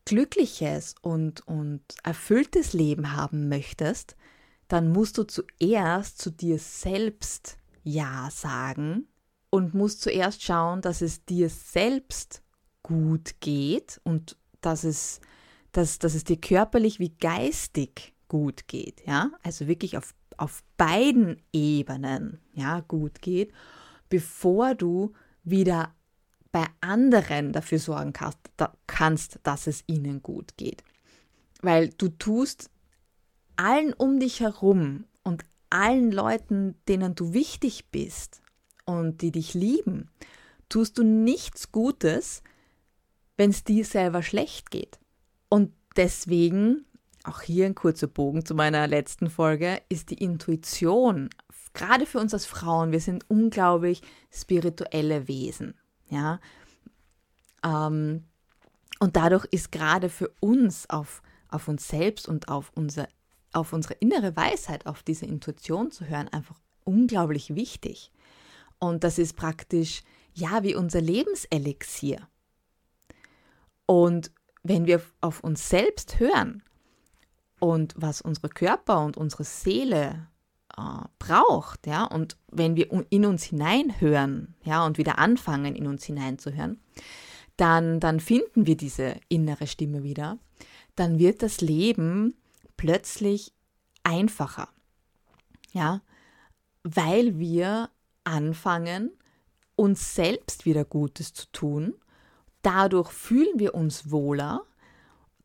glückliches 0.05 0.95
und, 1.01 1.47
und 1.47 1.83
erfülltes 2.03 2.73
Leben 2.73 3.13
haben 3.13 3.49
möchtest, 3.49 4.17
dann 4.69 4.93
musst 4.93 5.19
du 5.19 5.25
zuerst 5.25 6.19
zu 6.19 6.31
dir 6.31 6.59
selbst 6.59 7.59
Ja 7.83 8.29
sagen 8.31 9.07
und 9.51 9.75
musst 9.75 10.03
zuerst 10.03 10.43
schauen, 10.43 10.81
dass 10.81 11.01
es 11.01 11.25
dir 11.25 11.49
selbst 11.49 12.43
gut 12.83 13.37
geht 13.41 14.01
und 14.05 14.37
dass 14.61 14.85
es, 14.85 15.21
dass, 15.73 15.99
dass 15.99 16.15
es 16.15 16.25
dir 16.25 16.41
körperlich 16.41 16.99
wie 16.99 17.11
geistig 17.11 18.15
gut 18.29 18.67
geht. 18.69 19.07
Ja? 19.07 19.31
Also 19.43 19.67
wirklich 19.67 19.97
auf, 19.97 20.15
auf 20.37 20.63
beiden 20.77 21.43
Ebenen 21.53 22.41
ja, 22.55 22.81
gut 22.81 23.23
geht, 23.23 23.53
bevor 24.09 24.75
du 24.75 25.13
wieder 25.45 25.95
bei 26.51 26.67
anderen 26.81 27.53
dafür 27.53 27.79
sorgen 27.79 28.13
kannst, 28.87 29.41
dass 29.43 29.67
es 29.67 29.85
ihnen 29.87 30.23
gut 30.23 30.57
geht. 30.57 30.85
Weil 31.63 31.89
du 31.89 32.09
tust 32.09 32.71
allen 33.57 33.93
um 33.93 34.21
dich 34.21 34.41
herum 34.41 35.05
und 35.23 35.45
allen 35.71 36.13
Leuten, 36.13 36.77
denen 36.89 37.15
du 37.15 37.33
wichtig 37.33 37.91
bist 37.91 38.43
und 38.85 39.23
die 39.23 39.33
dich 39.33 39.55
lieben, 39.55 40.11
tust 40.69 40.99
du 40.99 41.03
nichts 41.05 41.73
Gutes, 41.73 42.43
wenn 43.37 43.51
es 43.51 43.65
dir 43.65 43.85
selber 43.85 44.23
schlecht 44.23 44.71
geht. 44.71 44.99
Und 45.49 45.73
deswegen, 45.97 46.85
auch 47.25 47.41
hier 47.41 47.67
ein 47.67 47.75
kurzer 47.75 48.07
Bogen 48.07 48.45
zu 48.45 48.55
meiner 48.55 48.87
letzten 48.87 49.31
Folge, 49.31 49.81
ist 49.89 50.11
die 50.11 50.23
Intuition, 50.23 51.31
gerade 51.73 52.07
für 52.07 52.21
uns 52.21 52.33
als 52.35 52.47
Frauen, 52.47 52.93
wir 52.93 53.01
sind 53.01 53.29
unglaublich 53.29 54.03
spirituelle 54.31 55.27
Wesen. 55.29 55.75
Ja, 56.09 56.39
Ähm, 57.65 58.25
und 59.01 59.17
dadurch 59.17 59.47
ist 59.47 59.73
gerade 59.73 60.09
für 60.09 60.31
uns 60.41 60.89
auf, 60.91 61.23
auf 61.49 61.67
uns 61.69 61.89
selbst 61.89 62.29
und 62.29 62.49
auf, 62.49 62.71
unser, 62.75 63.09
auf 63.55 63.73
unsere 63.73 63.95
innere 63.95 64.37
Weisheit, 64.37 64.87
auf 64.87 65.03
diese 65.03 65.27
Intuition 65.27 65.91
zu 65.91 66.09
hören, 66.09 66.29
einfach 66.29 66.59
unglaublich 66.85 67.55
wichtig. 67.55 68.13
Und 68.79 69.05
das 69.05 69.19
ist 69.19 69.37
praktisch, 69.37 70.03
ja, 70.35 70.63
wie 70.63 70.75
unser 70.75 71.01
Lebenselixier. 71.01 72.29
Und 73.87 74.31
wenn 74.63 74.87
wir 74.87 75.01
auf 75.21 75.41
uns 75.41 75.69
selbst 75.69 76.19
hören 76.19 76.63
und 77.61 77.95
was 77.97 78.21
unsere 78.21 78.49
Körper 78.49 79.05
und 79.05 79.17
unsere 79.17 79.45
Seele 79.45 80.27
äh, 80.77 80.83
braucht, 81.19 81.87
ja, 81.87 82.05
und 82.05 82.37
wenn 82.51 82.77
wir 82.77 82.91
in 83.11 83.27
uns 83.27 83.45
hineinhören, 83.45 84.55
ja, 84.65 84.85
und 84.85 84.99
wieder 84.99 85.19
anfangen, 85.19 85.77
in 85.77 85.87
uns 85.87 86.05
hineinzuhören, 86.05 86.81
dann, 87.57 88.01
dann 88.01 88.21
finden 88.21 88.67
wir 88.67 88.77
diese 88.77 89.17
innere 89.29 89.67
Stimme 89.67 90.03
wieder, 90.03 90.39
dann 90.97 91.19
wird 91.19 91.43
das 91.43 91.61
Leben 91.61 92.35
plötzlich 92.77 93.53
einfacher, 94.03 94.69
ja, 95.73 96.03
weil 96.83 97.39
wir 97.39 97.91
anfangen, 98.25 99.11
uns 99.77 100.15
selbst 100.15 100.67
wieder 100.67 100.85
Gutes 100.85 101.33
zu 101.33 101.47
tun. 101.53 101.95
Dadurch 102.63 103.11
fühlen 103.11 103.59
wir 103.59 103.75
uns 103.75 104.11
wohler, 104.11 104.63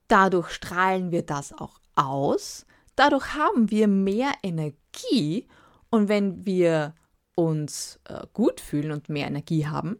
dadurch 0.08 0.52
strahlen 0.52 1.12
wir 1.12 1.26
das 1.26 1.54
auch 1.54 1.80
aus, 1.96 2.66
dadurch 2.96 3.34
haben 3.34 3.72
wir 3.72 3.88
mehr 3.88 4.32
Energie 4.44 5.48
und 5.90 6.08
wenn 6.08 6.46
wir 6.46 6.94
uns 7.36 8.00
äh, 8.06 8.26
gut 8.34 8.62
fühlen 8.62 8.92
und 8.92 9.10
mehr 9.10 9.28
Energie 9.28 9.66
haben, 9.66 10.00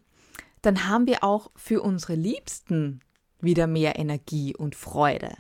dann 0.62 0.88
haben 0.88 1.08
wir 1.08 1.24
auch 1.24 1.52
für 1.56 1.82
unsere 1.82 2.16
Liebsten 2.16 3.00
wieder 3.40 3.68
mehr 3.68 3.98
Energie 3.98 4.56
und 4.56 4.76
Freude. 4.76 5.32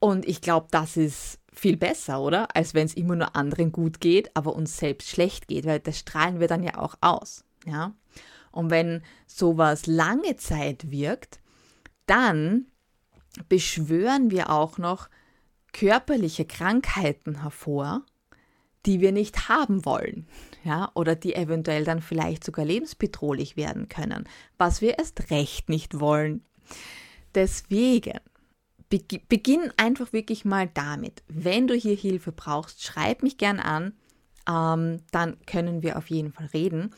Und 0.00 0.26
ich 0.26 0.40
glaube, 0.40 0.66
das 0.70 0.96
ist 0.96 1.38
viel 1.52 1.76
besser, 1.76 2.20
oder? 2.20 2.56
Als 2.56 2.74
wenn 2.74 2.86
es 2.86 2.94
immer 2.94 3.16
nur 3.16 3.36
anderen 3.36 3.70
gut 3.70 4.00
geht, 4.00 4.34
aber 4.34 4.54
uns 4.56 4.78
selbst 4.78 5.08
schlecht 5.08 5.46
geht, 5.46 5.66
weil 5.66 5.78
das 5.78 5.98
strahlen 5.98 6.40
wir 6.40 6.48
dann 6.48 6.62
ja 6.62 6.78
auch 6.78 6.96
aus. 7.00 7.44
Ja? 7.66 7.94
Und 8.50 8.70
wenn 8.70 9.02
sowas 9.26 9.86
lange 9.86 10.36
Zeit 10.36 10.90
wirkt, 10.90 11.40
dann 12.06 12.66
beschwören 13.48 14.30
wir 14.30 14.50
auch 14.50 14.78
noch 14.78 15.08
körperliche 15.72 16.44
Krankheiten 16.44 17.42
hervor, 17.42 18.04
die 18.86 19.00
wir 19.00 19.12
nicht 19.12 19.48
haben 19.48 19.84
wollen, 19.84 20.26
ja, 20.64 20.90
oder 20.94 21.14
die 21.14 21.34
eventuell 21.34 21.84
dann 21.84 22.00
vielleicht 22.00 22.42
sogar 22.42 22.64
lebensbedrohlich 22.64 23.56
werden 23.56 23.88
können, 23.88 24.24
was 24.56 24.80
wir 24.80 24.98
erst 24.98 25.30
recht 25.30 25.68
nicht 25.68 26.00
wollen. 26.00 26.44
Deswegen 27.34 28.18
beginn 28.90 29.72
einfach 29.76 30.12
wirklich 30.12 30.44
mal 30.44 30.68
damit. 30.74 31.22
Wenn 31.28 31.66
du 31.66 31.74
hier 31.74 31.94
Hilfe 31.94 32.32
brauchst, 32.32 32.82
schreib 32.82 33.22
mich 33.22 33.38
gern 33.38 33.60
an, 33.60 33.92
ähm, 34.48 35.00
dann 35.12 35.36
können 35.46 35.82
wir 35.82 35.96
auf 35.96 36.10
jeden 36.10 36.32
Fall 36.32 36.46
reden. 36.46 36.92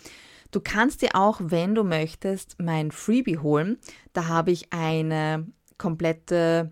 Du 0.51 0.61
kannst 0.61 1.03
dir 1.03 1.15
auch, 1.15 1.41
wenn 1.43 1.75
du 1.75 1.85
möchtest, 1.85 2.57
mein 2.61 2.91
Freebie 2.91 3.39
holen. 3.39 3.79
Da 4.13 4.29
habe 4.29 4.51
ich 4.51 4.73
eine 4.73 5.47
komplette, 5.79 6.71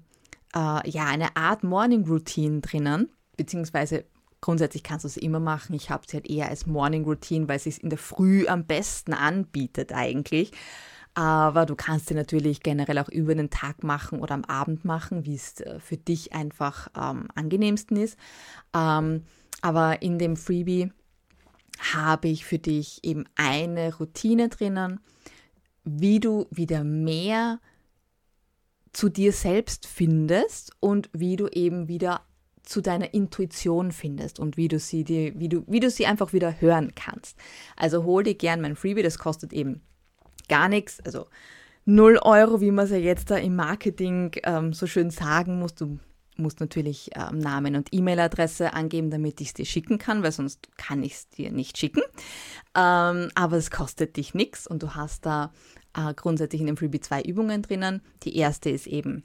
äh, 0.54 0.90
ja, 0.90 1.06
eine 1.06 1.36
Art 1.36 1.64
Morning 1.64 2.06
Routine 2.06 2.60
drinnen, 2.60 3.10
beziehungsweise 3.36 4.04
grundsätzlich 4.40 4.82
kannst 4.82 5.04
du 5.04 5.08
es 5.08 5.16
immer 5.16 5.40
machen. 5.40 5.74
Ich 5.74 5.90
habe 5.90 6.04
es 6.06 6.14
halt 6.14 6.28
eher 6.28 6.48
als 6.48 6.66
Morning 6.66 7.04
Routine, 7.04 7.48
weil 7.48 7.56
es 7.56 7.64
sich 7.64 7.82
in 7.82 7.90
der 7.90 7.98
Früh 7.98 8.46
am 8.46 8.64
besten 8.64 9.12
anbietet 9.12 9.92
eigentlich. 9.92 10.52
Aber 11.20 11.66
du 11.66 11.76
kannst 11.76 12.06
sie 12.06 12.14
natürlich 12.14 12.62
generell 12.62 12.98
auch 12.98 13.10
über 13.10 13.34
den 13.34 13.50
Tag 13.50 13.84
machen 13.84 14.20
oder 14.20 14.32
am 14.32 14.46
Abend 14.46 14.86
machen, 14.86 15.26
wie 15.26 15.34
es 15.34 15.60
äh, 15.60 15.78
für 15.78 15.98
dich 15.98 16.32
einfach 16.32 16.88
ähm, 16.96 17.28
angenehmsten 17.34 17.98
ist. 17.98 18.16
Ähm, 18.74 19.24
aber 19.60 20.00
in 20.00 20.18
dem 20.18 20.38
Freebie 20.38 20.90
habe 21.92 22.28
ich 22.28 22.46
für 22.46 22.58
dich 22.58 23.04
eben 23.04 23.26
eine 23.34 23.94
Routine 23.98 24.48
drinnen, 24.48 25.00
wie 25.84 26.20
du 26.20 26.46
wieder 26.50 26.84
mehr 26.84 27.60
zu 28.94 29.10
dir 29.10 29.34
selbst 29.34 29.86
findest 29.86 30.72
und 30.80 31.10
wie 31.12 31.36
du 31.36 31.48
eben 31.48 31.86
wieder 31.86 32.22
zu 32.62 32.80
deiner 32.80 33.12
Intuition 33.12 33.92
findest 33.92 34.40
und 34.40 34.56
wie 34.56 34.68
du 34.68 34.78
sie 34.78 35.04
dir, 35.04 35.38
wie 35.38 35.50
du, 35.50 35.64
wie 35.66 35.80
du 35.80 35.90
sie 35.90 36.06
einfach 36.06 36.32
wieder 36.32 36.62
hören 36.62 36.94
kannst. 36.94 37.36
Also 37.76 38.04
hol 38.04 38.22
dir 38.22 38.36
gern 38.36 38.62
mein 38.62 38.74
Freebie, 38.74 39.02
das 39.02 39.18
kostet 39.18 39.52
eben 39.52 39.82
gar 40.50 40.68
nichts, 40.68 41.00
also 41.00 41.26
0 41.86 42.18
Euro, 42.22 42.60
wie 42.60 42.70
man 42.70 42.84
es 42.84 42.90
ja 42.90 42.98
jetzt 42.98 43.30
da 43.30 43.36
im 43.36 43.56
Marketing 43.56 44.32
ähm, 44.42 44.72
so 44.74 44.86
schön 44.86 45.10
sagen 45.10 45.58
muss. 45.58 45.74
Du 45.74 45.98
musst 46.36 46.60
natürlich 46.60 47.10
ähm, 47.14 47.38
Namen 47.38 47.76
und 47.76 47.88
E-Mail-Adresse 47.92 48.74
angeben, 48.74 49.10
damit 49.10 49.40
ich 49.40 49.48
es 49.48 49.54
dir 49.54 49.64
schicken 49.64 49.98
kann, 49.98 50.22
weil 50.22 50.32
sonst 50.32 50.76
kann 50.76 51.02
ich 51.02 51.14
es 51.14 51.28
dir 51.28 51.50
nicht 51.50 51.78
schicken. 51.78 52.02
Ähm, 52.76 53.30
aber 53.34 53.56
es 53.56 53.70
kostet 53.70 54.16
dich 54.16 54.34
nichts 54.34 54.66
und 54.66 54.82
du 54.82 54.94
hast 54.94 55.24
da 55.26 55.52
äh, 55.96 56.12
grundsätzlich 56.14 56.60
in 56.60 56.66
dem 56.66 56.76
Freebie 56.76 57.00
zwei 57.00 57.22
Übungen 57.22 57.62
drinnen. 57.62 58.02
Die 58.22 58.36
erste 58.36 58.70
ist 58.70 58.86
eben 58.86 59.24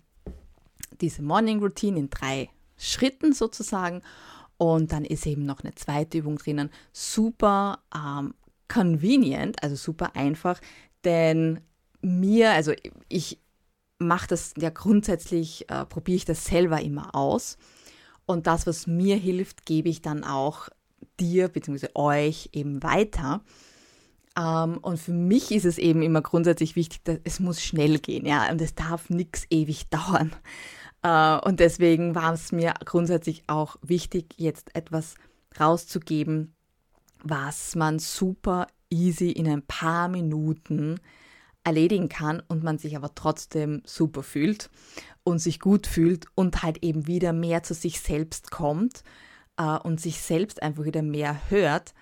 diese 1.01 1.21
Morning 1.21 1.59
Routine 1.59 1.99
in 1.99 2.09
drei 2.09 2.49
Schritten 2.77 3.33
sozusagen. 3.33 4.01
Und 4.57 4.93
dann 4.93 5.03
ist 5.03 5.25
eben 5.25 5.45
noch 5.45 5.63
eine 5.63 5.75
zweite 5.75 6.19
Übung 6.19 6.37
drinnen. 6.37 6.69
Super 6.93 7.79
ähm, 7.93 8.33
convenient, 8.67 9.61
also 9.61 9.75
super 9.75 10.15
einfach, 10.15 10.59
denn 11.05 11.61
mir, 12.01 12.51
also 12.51 12.73
ich 13.07 13.39
mache 13.99 14.27
das 14.27 14.53
ja 14.57 14.69
grundsätzlich, 14.69 15.69
äh, 15.69 15.85
probiere 15.85 16.17
ich 16.17 16.25
das 16.25 16.45
selber 16.45 16.81
immer 16.81 17.15
aus. 17.15 17.57
Und 18.25 18.47
das, 18.47 18.67
was 18.67 18.87
mir 18.87 19.15
hilft, 19.15 19.65
gebe 19.65 19.89
ich 19.89 20.01
dann 20.01 20.23
auch 20.23 20.69
dir 21.19 21.47
bzw. 21.47 21.89
euch 21.93 22.49
eben 22.53 22.81
weiter. 22.83 23.41
Ähm, 24.37 24.77
und 24.77 24.99
für 24.99 25.13
mich 25.13 25.51
ist 25.51 25.65
es 25.65 25.77
eben 25.77 26.01
immer 26.01 26.21
grundsätzlich 26.21 26.75
wichtig, 26.75 27.03
dass 27.03 27.19
es 27.23 27.39
muss 27.39 27.61
schnell 27.61 27.99
gehen, 27.99 28.25
ja, 28.25 28.49
und 28.51 28.61
es 28.61 28.75
darf 28.75 29.09
nichts 29.09 29.45
ewig 29.49 29.89
dauern. 29.89 30.31
Äh, 31.03 31.39
und 31.47 31.59
deswegen 31.59 32.15
war 32.15 32.33
es 32.33 32.51
mir 32.51 32.73
grundsätzlich 32.83 33.43
auch 33.47 33.77
wichtig, 33.81 34.33
jetzt 34.37 34.75
etwas 34.75 35.15
rauszugeben, 35.59 36.53
was 37.25 37.75
man 37.75 37.99
super 37.99 38.67
easy 38.89 39.31
in 39.31 39.47
ein 39.47 39.63
paar 39.63 40.07
Minuten 40.07 40.99
erledigen 41.63 42.07
kann 42.07 42.41
und 42.47 42.63
man 42.63 42.77
sich 42.77 42.95
aber 42.95 43.15
trotzdem 43.15 43.81
super 43.85 44.21
fühlt 44.21 44.69
und 45.23 45.39
sich 45.39 45.59
gut 45.59 45.87
fühlt 45.87 46.27
und 46.35 46.61
halt 46.61 46.83
eben 46.83 47.07
wieder 47.07 47.33
mehr 47.33 47.63
zu 47.63 47.73
sich 47.73 47.99
selbst 47.99 48.51
kommt 48.51 49.03
äh, 49.57 49.77
und 49.79 49.99
sich 49.99 50.21
selbst 50.21 50.61
einfach 50.61 50.85
wieder 50.85 51.01
mehr 51.01 51.49
hört, 51.49 51.95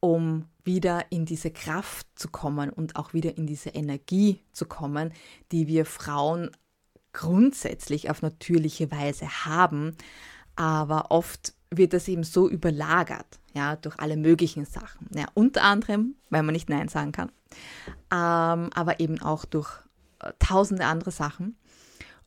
um 0.00 0.46
wieder 0.64 1.12
in 1.12 1.24
diese 1.24 1.52
Kraft 1.52 2.08
zu 2.16 2.28
kommen 2.28 2.70
und 2.70 2.96
auch 2.96 3.14
wieder 3.14 3.36
in 3.38 3.46
diese 3.46 3.70
Energie 3.70 4.42
zu 4.52 4.66
kommen, 4.66 5.12
die 5.52 5.68
wir 5.68 5.86
Frauen 5.86 6.50
grundsätzlich 7.12 8.10
auf 8.10 8.22
natürliche 8.22 8.90
Weise 8.90 9.28
haben, 9.44 9.96
aber 10.56 11.10
oft 11.10 11.54
wird 11.70 11.92
das 11.92 12.08
eben 12.08 12.24
so 12.24 12.48
überlagert, 12.48 13.38
ja, 13.54 13.76
durch 13.76 13.98
alle 13.98 14.16
möglichen 14.16 14.64
Sachen. 14.64 15.08
Ja, 15.14 15.26
unter 15.34 15.62
anderem, 15.62 16.16
weil 16.30 16.42
man 16.42 16.52
nicht 16.52 16.68
Nein 16.68 16.88
sagen 16.88 17.12
kann, 17.12 17.30
ähm, 18.10 18.70
aber 18.74 19.00
eben 19.00 19.22
auch 19.22 19.44
durch 19.44 19.70
äh, 20.20 20.32
tausende 20.38 20.86
andere 20.86 21.10
Sachen. 21.10 21.56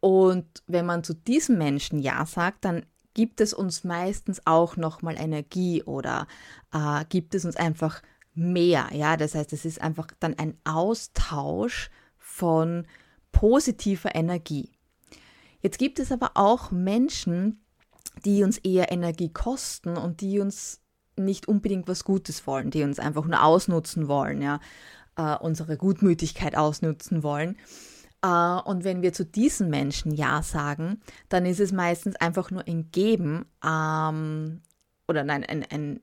Und 0.00 0.46
wenn 0.66 0.86
man 0.86 1.04
zu 1.04 1.14
diesem 1.14 1.58
Menschen 1.58 1.98
Ja 1.98 2.24
sagt, 2.26 2.64
dann 2.64 2.86
gibt 3.14 3.40
es 3.40 3.52
uns 3.52 3.84
meistens 3.84 4.46
auch 4.46 4.76
nochmal 4.76 5.16
Energie 5.18 5.82
oder 5.82 6.26
äh, 6.72 7.04
gibt 7.08 7.34
es 7.34 7.44
uns 7.44 7.56
einfach 7.56 8.02
mehr. 8.34 8.88
Ja, 8.92 9.16
das 9.16 9.34
heißt, 9.34 9.52
es 9.52 9.64
ist 9.64 9.80
einfach 9.80 10.08
dann 10.20 10.38
ein 10.38 10.56
Austausch 10.64 11.90
von 12.18 12.86
positiver 13.32 14.14
Energie. 14.14 14.70
Jetzt 15.60 15.78
gibt 15.78 15.98
es 15.98 16.10
aber 16.10 16.32
auch 16.34 16.70
Menschen, 16.70 17.62
die 18.24 18.42
uns 18.42 18.58
eher 18.58 18.90
Energie 18.90 19.30
kosten 19.30 19.96
und 19.96 20.20
die 20.20 20.40
uns 20.40 20.80
nicht 21.16 21.48
unbedingt 21.48 21.86
was 21.86 22.04
Gutes 22.04 22.46
wollen, 22.46 22.70
die 22.70 22.82
uns 22.82 22.98
einfach 22.98 23.26
nur 23.26 23.42
ausnutzen 23.42 24.08
wollen, 24.08 24.40
ja, 24.40 24.60
äh, 25.16 25.36
unsere 25.36 25.76
Gutmütigkeit 25.76 26.56
ausnutzen 26.56 27.22
wollen. 27.22 27.56
Uh, 28.24 28.60
und 28.66 28.84
wenn 28.84 29.00
wir 29.00 29.14
zu 29.14 29.24
diesen 29.24 29.70
Menschen 29.70 30.12
Ja 30.12 30.42
sagen, 30.42 31.00
dann 31.30 31.46
ist 31.46 31.58
es 31.58 31.72
meistens 31.72 32.16
einfach 32.16 32.50
nur 32.50 32.66
ein 32.68 32.90
Geben 32.90 33.46
ähm, 33.64 34.60
oder 35.08 35.24
nein, 35.24 35.42
ein, 35.44 35.64
ein, 35.70 36.00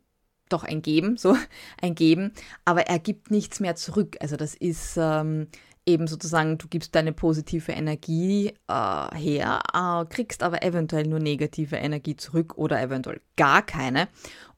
doch 0.50 0.64
ein 0.64 0.82
Geben, 0.82 1.18
so 1.18 1.38
ein 1.82 1.94
Geben, 1.94 2.34
aber 2.66 2.88
er 2.88 2.98
gibt 2.98 3.30
nichts 3.30 3.60
mehr 3.60 3.76
zurück. 3.76 4.18
Also 4.20 4.36
das 4.36 4.56
ist 4.56 4.98
ähm, 4.98 5.48
eben 5.88 6.06
sozusagen, 6.06 6.58
du 6.58 6.68
gibst 6.68 6.94
deine 6.96 7.14
positive 7.14 7.72
Energie 7.72 8.54
äh, 8.68 9.16
her, 9.16 9.62
äh, 9.74 10.06
kriegst 10.06 10.44
aber 10.44 10.64
eventuell 10.64 11.08
nur 11.08 11.20
negative 11.20 11.78
Energie 11.78 12.16
zurück 12.16 12.58
oder 12.58 12.82
eventuell 12.82 13.22
gar 13.38 13.66
keine. 13.66 14.10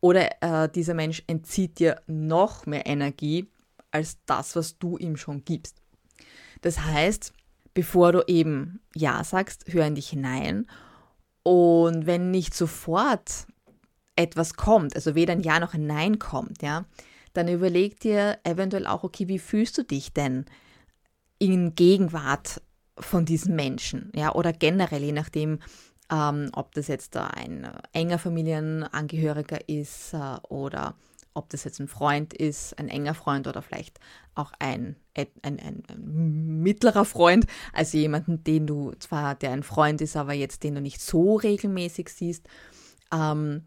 Oder 0.02 0.30
äh, 0.42 0.70
dieser 0.70 0.96
Mensch 0.96 1.24
entzieht 1.28 1.80
dir 1.80 2.02
noch 2.08 2.66
mehr 2.66 2.88
Energie 2.88 3.48
als 3.92 4.18
das, 4.26 4.56
was 4.56 4.78
du 4.80 4.98
ihm 4.98 5.18
schon 5.18 5.46
gibst. 5.46 5.82
Das 6.62 6.80
heißt, 6.80 7.34
bevor 7.74 8.12
du 8.12 8.24
eben 8.28 8.82
Ja 8.96 9.24
sagst, 9.24 9.66
hör 9.68 9.86
in 9.86 9.96
dich 9.96 10.10
hinein. 10.10 10.68
Und 11.44 12.06
wenn 12.06 12.32
nicht 12.32 12.54
sofort 12.54 13.48
etwas 14.16 14.56
kommt, 14.56 14.96
also 14.96 15.16
weder 15.16 15.34
ein 15.34 15.42
Ja 15.42 15.60
noch 15.60 15.74
ein 15.74 15.88
Nein 15.88 16.20
kommt, 16.20 16.62
ja, 16.62 16.86
dann 17.34 17.48
überleg 17.48 18.00
dir 18.00 18.38
eventuell 18.44 18.86
auch, 18.86 19.04
okay, 19.04 19.28
wie 19.28 19.40
fühlst 19.40 19.78
du 19.78 19.84
dich 19.84 20.14
denn 20.14 20.46
in 21.38 21.76
Gegenwart 21.76 22.62
von 22.98 23.26
diesen 23.26 23.56
Menschen, 23.56 24.12
ja, 24.14 24.36
oder 24.36 24.52
generell, 24.52 25.04
je 25.04 25.14
nachdem, 25.14 25.60
ähm, 26.12 26.50
ob 26.54 26.74
das 26.74 26.88
jetzt 26.88 27.16
ein 27.16 27.70
enger 27.94 28.20
Familienangehöriger 28.20 29.70
ist 29.70 30.14
äh, 30.14 30.38
oder 30.50 30.96
ob 31.40 31.50
das 31.50 31.64
jetzt 31.64 31.80
ein 31.80 31.88
Freund 31.88 32.34
ist, 32.34 32.78
ein 32.78 32.90
enger 32.90 33.16
Freund 33.16 33.48
oder 33.48 33.62
vielleicht 33.62 34.00
auch 34.36 34.52
ein, 34.60 34.96
ein, 35.16 35.28
ein, 35.42 35.60
ein, 35.60 36.62
mittlerer 36.62 37.06
Freund, 37.06 37.48
also 37.74 37.98
jemanden, 37.98 38.44
den 38.44 38.68
du 38.68 38.92
zwar, 39.00 39.36
der 39.36 39.52
ein 39.52 39.64
Freund 39.64 40.02
ist, 40.02 40.16
aber 40.16 40.34
jetzt 40.34 40.64
den 40.64 40.76
du 40.76 40.82
nicht 40.82 41.02
so 41.02 41.36
regelmäßig 41.36 42.10
siehst. 42.10 42.48
Ähm, 43.12 43.64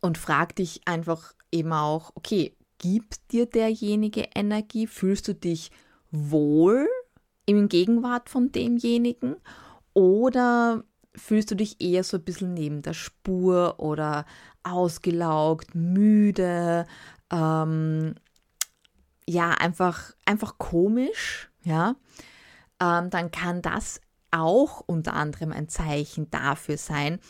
und 0.00 0.18
frag 0.18 0.54
dich 0.56 0.82
einfach 0.84 1.32
eben 1.50 1.72
auch, 1.72 2.12
okay, 2.14 2.54
gibt 2.78 3.32
dir 3.32 3.46
derjenige 3.46 4.28
Energie? 4.34 4.86
Fühlst 4.86 5.28
du 5.28 5.34
dich 5.34 5.70
wohl 6.10 6.88
im 7.46 7.68
Gegenwart 7.68 8.28
von 8.28 8.52
demjenigen? 8.52 9.36
Oder 9.94 10.84
fühlst 11.14 11.50
du 11.50 11.54
dich 11.54 11.80
eher 11.80 12.04
so 12.04 12.16
ein 12.16 12.24
bisschen 12.24 12.54
neben 12.54 12.82
der 12.82 12.94
Spur 12.94 13.78
oder 13.78 14.24
ausgelaugt, 14.64 15.74
müde, 15.74 16.86
ähm, 17.30 18.14
ja, 19.26 19.50
einfach, 19.52 20.12
einfach 20.24 20.58
komisch, 20.58 21.50
ja, 21.62 21.94
ähm, 22.80 23.10
dann 23.10 23.30
kann 23.30 23.62
das 23.62 24.00
auch 24.30 24.82
unter 24.86 25.14
anderem 25.14 25.52
ein 25.52 25.68
Zeichen 25.68 26.30
dafür 26.30 26.76
sein, 26.78 27.20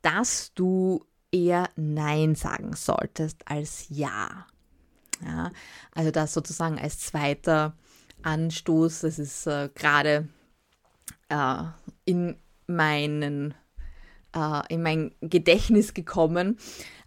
dass 0.00 0.52
du 0.54 1.04
eher 1.30 1.68
Nein 1.76 2.34
sagen 2.34 2.74
solltest 2.74 3.48
als 3.48 3.86
Ja. 3.88 4.46
ja 5.24 5.50
also 5.94 6.10
das 6.10 6.34
sozusagen 6.34 6.78
als 6.78 7.00
zweiter 7.00 7.76
Anstoß, 8.22 9.00
das 9.00 9.18
ist 9.18 9.46
äh, 9.46 9.68
gerade 9.74 10.28
äh, 11.28 11.64
in 12.04 12.36
meinen 12.66 13.54
äh, 14.34 14.62
in 14.68 14.82
mein 14.82 15.14
Gedächtnis 15.20 15.94
gekommen, 15.94 16.58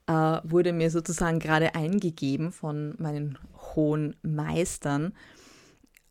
äh, 0.08 0.14
wurde 0.44 0.74
mir 0.74 0.92
sozusagen 0.92 1.40
gerade 1.40 1.76
eingegeben 1.76 2.52
von 2.52 2.96
meinen 2.98 3.38
hohen 3.76 4.16
Meistern, 4.22 5.14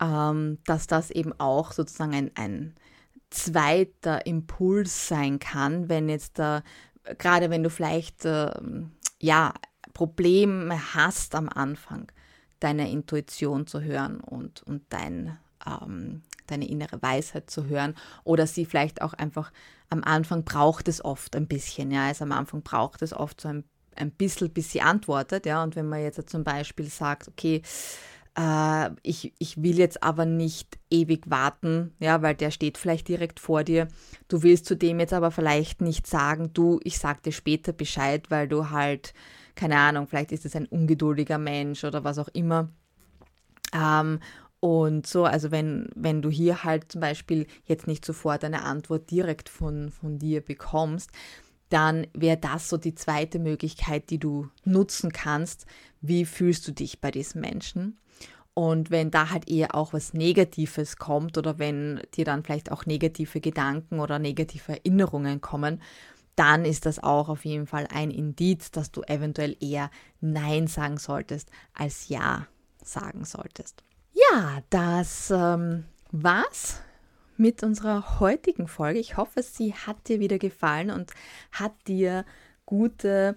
ähm, 0.00 0.58
dass 0.66 0.86
das 0.86 1.10
eben 1.10 1.32
auch 1.38 1.72
sozusagen 1.72 2.14
ein, 2.14 2.30
ein 2.34 2.74
zweiter 3.30 4.26
Impuls 4.26 5.08
sein 5.08 5.38
kann, 5.38 5.88
wenn 5.88 6.08
jetzt 6.08 6.38
da, 6.38 6.62
gerade 7.18 7.50
wenn 7.50 7.62
du 7.62 7.70
vielleicht 7.70 8.24
äh, 8.24 8.50
ja 9.20 9.54
Probleme 9.92 10.94
hast 10.94 11.34
am 11.34 11.48
Anfang, 11.48 12.10
deine 12.60 12.90
Intuition 12.90 13.66
zu 13.66 13.80
hören 13.80 14.20
und, 14.20 14.62
und 14.62 14.82
dein, 14.88 15.38
ähm, 15.66 16.22
deine 16.46 16.68
innere 16.68 17.00
Weisheit 17.02 17.50
zu 17.50 17.66
hören 17.66 17.94
oder 18.24 18.46
sie 18.46 18.64
vielleicht 18.64 19.02
auch 19.02 19.14
einfach 19.14 19.52
am 19.90 20.02
Anfang 20.02 20.44
braucht 20.44 20.88
es 20.88 21.04
oft 21.04 21.36
ein 21.36 21.46
bisschen, 21.46 21.90
ja, 21.90 22.06
also 22.06 22.24
am 22.24 22.32
Anfang 22.32 22.62
braucht 22.62 23.02
es 23.02 23.12
oft 23.12 23.40
so 23.40 23.48
ein, 23.48 23.64
ein 23.96 24.10
bisschen, 24.10 24.50
bis 24.50 24.72
sie 24.72 24.80
antwortet, 24.80 25.46
ja, 25.46 25.62
und 25.62 25.76
wenn 25.76 25.88
man 25.88 26.02
jetzt 26.02 26.28
zum 26.28 26.44
Beispiel 26.44 26.86
sagt, 26.86 27.28
okay, 27.28 27.62
äh, 28.36 28.90
ich, 29.02 29.32
ich 29.38 29.62
will 29.62 29.78
jetzt 29.78 30.02
aber 30.02 30.24
nicht 30.26 30.78
ewig 30.90 31.30
warten, 31.30 31.94
ja, 32.00 32.22
weil 32.22 32.34
der 32.34 32.50
steht 32.50 32.78
vielleicht 32.78 33.08
direkt 33.08 33.40
vor 33.40 33.64
dir. 33.64 33.88
Du 34.28 34.42
willst 34.42 34.66
zu 34.66 34.76
dem 34.76 35.00
jetzt 35.00 35.12
aber 35.12 35.30
vielleicht 35.30 35.80
nicht 35.80 36.06
sagen, 36.06 36.50
du, 36.52 36.80
ich 36.82 36.98
sag 36.98 37.22
dir 37.22 37.32
später 37.32 37.72
Bescheid, 37.72 38.30
weil 38.30 38.48
du 38.48 38.70
halt, 38.70 39.14
keine 39.54 39.78
Ahnung, 39.78 40.08
vielleicht 40.08 40.32
ist 40.32 40.44
es 40.44 40.56
ein 40.56 40.66
ungeduldiger 40.66 41.38
Mensch 41.38 41.84
oder 41.84 42.04
was 42.04 42.18
auch 42.18 42.28
immer. 42.32 42.68
Ähm, 43.72 44.20
und 44.64 45.06
so, 45.06 45.24
also 45.24 45.50
wenn, 45.50 45.90
wenn 45.94 46.22
du 46.22 46.30
hier 46.30 46.64
halt 46.64 46.90
zum 46.90 47.02
Beispiel 47.02 47.46
jetzt 47.66 47.86
nicht 47.86 48.02
sofort 48.02 48.42
eine 48.44 48.62
Antwort 48.62 49.10
direkt 49.10 49.50
von, 49.50 49.90
von 49.90 50.18
dir 50.18 50.40
bekommst, 50.40 51.10
dann 51.68 52.06
wäre 52.14 52.38
das 52.38 52.70
so 52.70 52.78
die 52.78 52.94
zweite 52.94 53.38
Möglichkeit, 53.38 54.08
die 54.08 54.16
du 54.16 54.48
nutzen 54.64 55.12
kannst. 55.12 55.66
Wie 56.00 56.24
fühlst 56.24 56.66
du 56.66 56.72
dich 56.72 57.02
bei 57.02 57.10
diesem 57.10 57.42
Menschen? 57.42 57.98
Und 58.54 58.90
wenn 58.90 59.10
da 59.10 59.28
halt 59.28 59.50
eher 59.50 59.74
auch 59.74 59.92
was 59.92 60.14
Negatives 60.14 60.96
kommt 60.96 61.36
oder 61.36 61.58
wenn 61.58 62.00
dir 62.14 62.24
dann 62.24 62.42
vielleicht 62.42 62.72
auch 62.72 62.86
negative 62.86 63.42
Gedanken 63.42 64.00
oder 64.00 64.18
negative 64.18 64.72
Erinnerungen 64.72 65.42
kommen, 65.42 65.82
dann 66.36 66.64
ist 66.64 66.86
das 66.86 67.02
auch 67.02 67.28
auf 67.28 67.44
jeden 67.44 67.66
Fall 67.66 67.86
ein 67.92 68.10
Indiz, 68.10 68.70
dass 68.70 68.90
du 68.90 69.02
eventuell 69.02 69.58
eher 69.60 69.90
Nein 70.22 70.68
sagen 70.68 70.96
solltest 70.96 71.50
als 71.74 72.08
Ja 72.08 72.46
sagen 72.82 73.26
solltest. 73.26 73.84
Ja, 74.14 74.62
das 74.70 75.30
ähm, 75.30 75.84
war's 76.12 76.80
mit 77.36 77.62
unserer 77.64 78.20
heutigen 78.20 78.68
Folge. 78.68 79.00
Ich 79.00 79.16
hoffe, 79.16 79.42
sie 79.42 79.74
hat 79.74 80.08
dir 80.08 80.20
wieder 80.20 80.38
gefallen 80.38 80.90
und 80.90 81.10
hat 81.50 81.72
dir 81.88 82.24
gute 82.64 83.36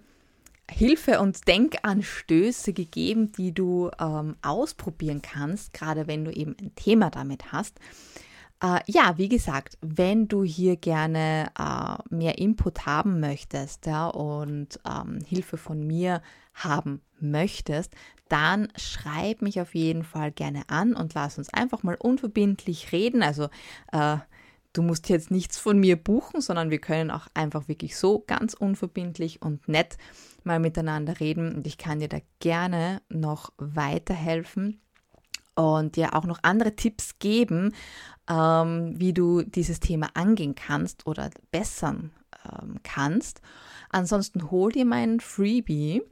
Hilfe 0.69 1.19
und 1.19 1.47
Denkanstöße 1.47 2.73
gegeben, 2.73 3.31
die 3.31 3.53
du 3.53 3.89
ähm, 3.99 4.35
ausprobieren 4.41 5.21
kannst, 5.21 5.73
gerade 5.73 6.07
wenn 6.07 6.25
du 6.25 6.31
eben 6.31 6.55
ein 6.59 6.75
Thema 6.75 7.09
damit 7.09 7.51
hast. 7.51 7.79
Äh, 8.61 8.79
ja, 8.87 9.17
wie 9.17 9.29
gesagt, 9.29 9.77
wenn 9.81 10.27
du 10.27 10.43
hier 10.43 10.77
gerne 10.77 11.51
äh, 11.57 12.15
mehr 12.15 12.39
Input 12.39 12.85
haben 12.85 13.19
möchtest 13.19 13.85
ja, 13.85 14.07
und 14.07 14.79
ähm, 14.87 15.19
Hilfe 15.25 15.57
von 15.57 15.85
mir 15.85 16.21
haben 16.55 17.01
möchtest, 17.19 17.93
dann 18.29 18.67
schreib 18.75 19.41
mich 19.41 19.61
auf 19.61 19.75
jeden 19.75 20.03
Fall 20.03 20.31
gerne 20.31 20.63
an 20.69 20.95
und 20.95 21.13
lass 21.13 21.37
uns 21.37 21.53
einfach 21.53 21.83
mal 21.83 21.95
unverbindlich 21.95 22.91
reden. 22.91 23.21
Also 23.21 23.49
äh, 23.91 24.17
du 24.73 24.81
musst 24.81 25.07
jetzt 25.09 25.29
nichts 25.29 25.59
von 25.59 25.79
mir 25.79 25.95
buchen, 25.95 26.41
sondern 26.41 26.71
wir 26.71 26.79
können 26.79 27.11
auch 27.11 27.27
einfach 27.35 27.67
wirklich 27.67 27.95
so 27.95 28.23
ganz 28.25 28.55
unverbindlich 28.55 29.41
und 29.41 29.67
nett 29.67 29.97
mal 30.43 30.59
miteinander 30.59 31.19
reden 31.19 31.55
und 31.55 31.67
ich 31.67 31.77
kann 31.77 31.99
dir 31.99 32.09
da 32.09 32.19
gerne 32.39 33.01
noch 33.09 33.51
weiterhelfen 33.57 34.81
und 35.57 35.95
dir 35.95 36.13
auch 36.13 36.25
noch 36.25 36.39
andere 36.43 36.75
Tipps 36.75 37.19
geben, 37.19 37.73
ähm, 38.29 38.93
wie 38.97 39.13
du 39.13 39.41
dieses 39.41 39.79
Thema 39.79 40.09
angehen 40.13 40.55
kannst 40.55 41.07
oder 41.07 41.29
bessern 41.51 42.11
ähm, 42.45 42.79
kannst. 42.83 43.41
Ansonsten 43.89 44.51
hol 44.51 44.71
dir 44.71 44.85
meinen 44.85 45.19
Freebie 45.19 46.03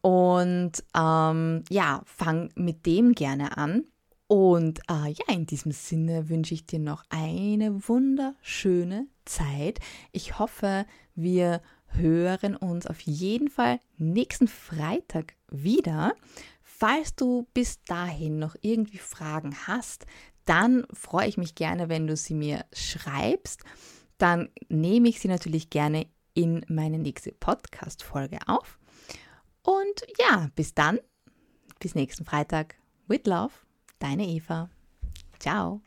und 0.00 0.72
ähm, 0.96 1.64
ja, 1.70 2.02
fang 2.06 2.50
mit 2.54 2.86
dem 2.86 3.12
gerne 3.12 3.56
an. 3.56 3.84
Und 4.26 4.80
äh, 4.90 5.10
ja, 5.10 5.34
in 5.34 5.46
diesem 5.46 5.72
Sinne 5.72 6.28
wünsche 6.28 6.54
ich 6.54 6.66
dir 6.66 6.78
noch 6.78 7.04
eine 7.10 7.88
wunderschöne 7.88 9.06
Zeit. 9.26 9.80
Ich 10.12 10.38
hoffe, 10.38 10.86
wir 11.14 11.60
hören 11.88 12.56
uns 12.56 12.86
auf 12.86 13.00
jeden 13.00 13.48
Fall 13.48 13.80
nächsten 13.96 14.48
Freitag 14.48 15.34
wieder. 15.50 16.14
Falls 16.86 17.14
du 17.14 17.48
bis 17.54 17.82
dahin 17.84 18.38
noch 18.38 18.56
irgendwie 18.60 18.98
Fragen 18.98 19.56
hast, 19.66 20.04
dann 20.44 20.86
freue 20.92 21.26
ich 21.26 21.38
mich 21.38 21.54
gerne, 21.54 21.88
wenn 21.88 22.06
du 22.06 22.14
sie 22.14 22.34
mir 22.34 22.66
schreibst. 22.74 23.64
Dann 24.18 24.50
nehme 24.68 25.08
ich 25.08 25.18
sie 25.18 25.28
natürlich 25.28 25.70
gerne 25.70 26.06
in 26.34 26.62
meine 26.68 26.98
nächste 26.98 27.32
Podcast-Folge 27.32 28.36
auf. 28.48 28.78
Und 29.62 30.04
ja, 30.18 30.50
bis 30.56 30.74
dann, 30.74 31.00
bis 31.80 31.94
nächsten 31.94 32.26
Freitag. 32.26 32.74
With 33.08 33.26
Love, 33.26 33.54
deine 33.98 34.26
Eva. 34.26 34.68
Ciao. 35.38 35.80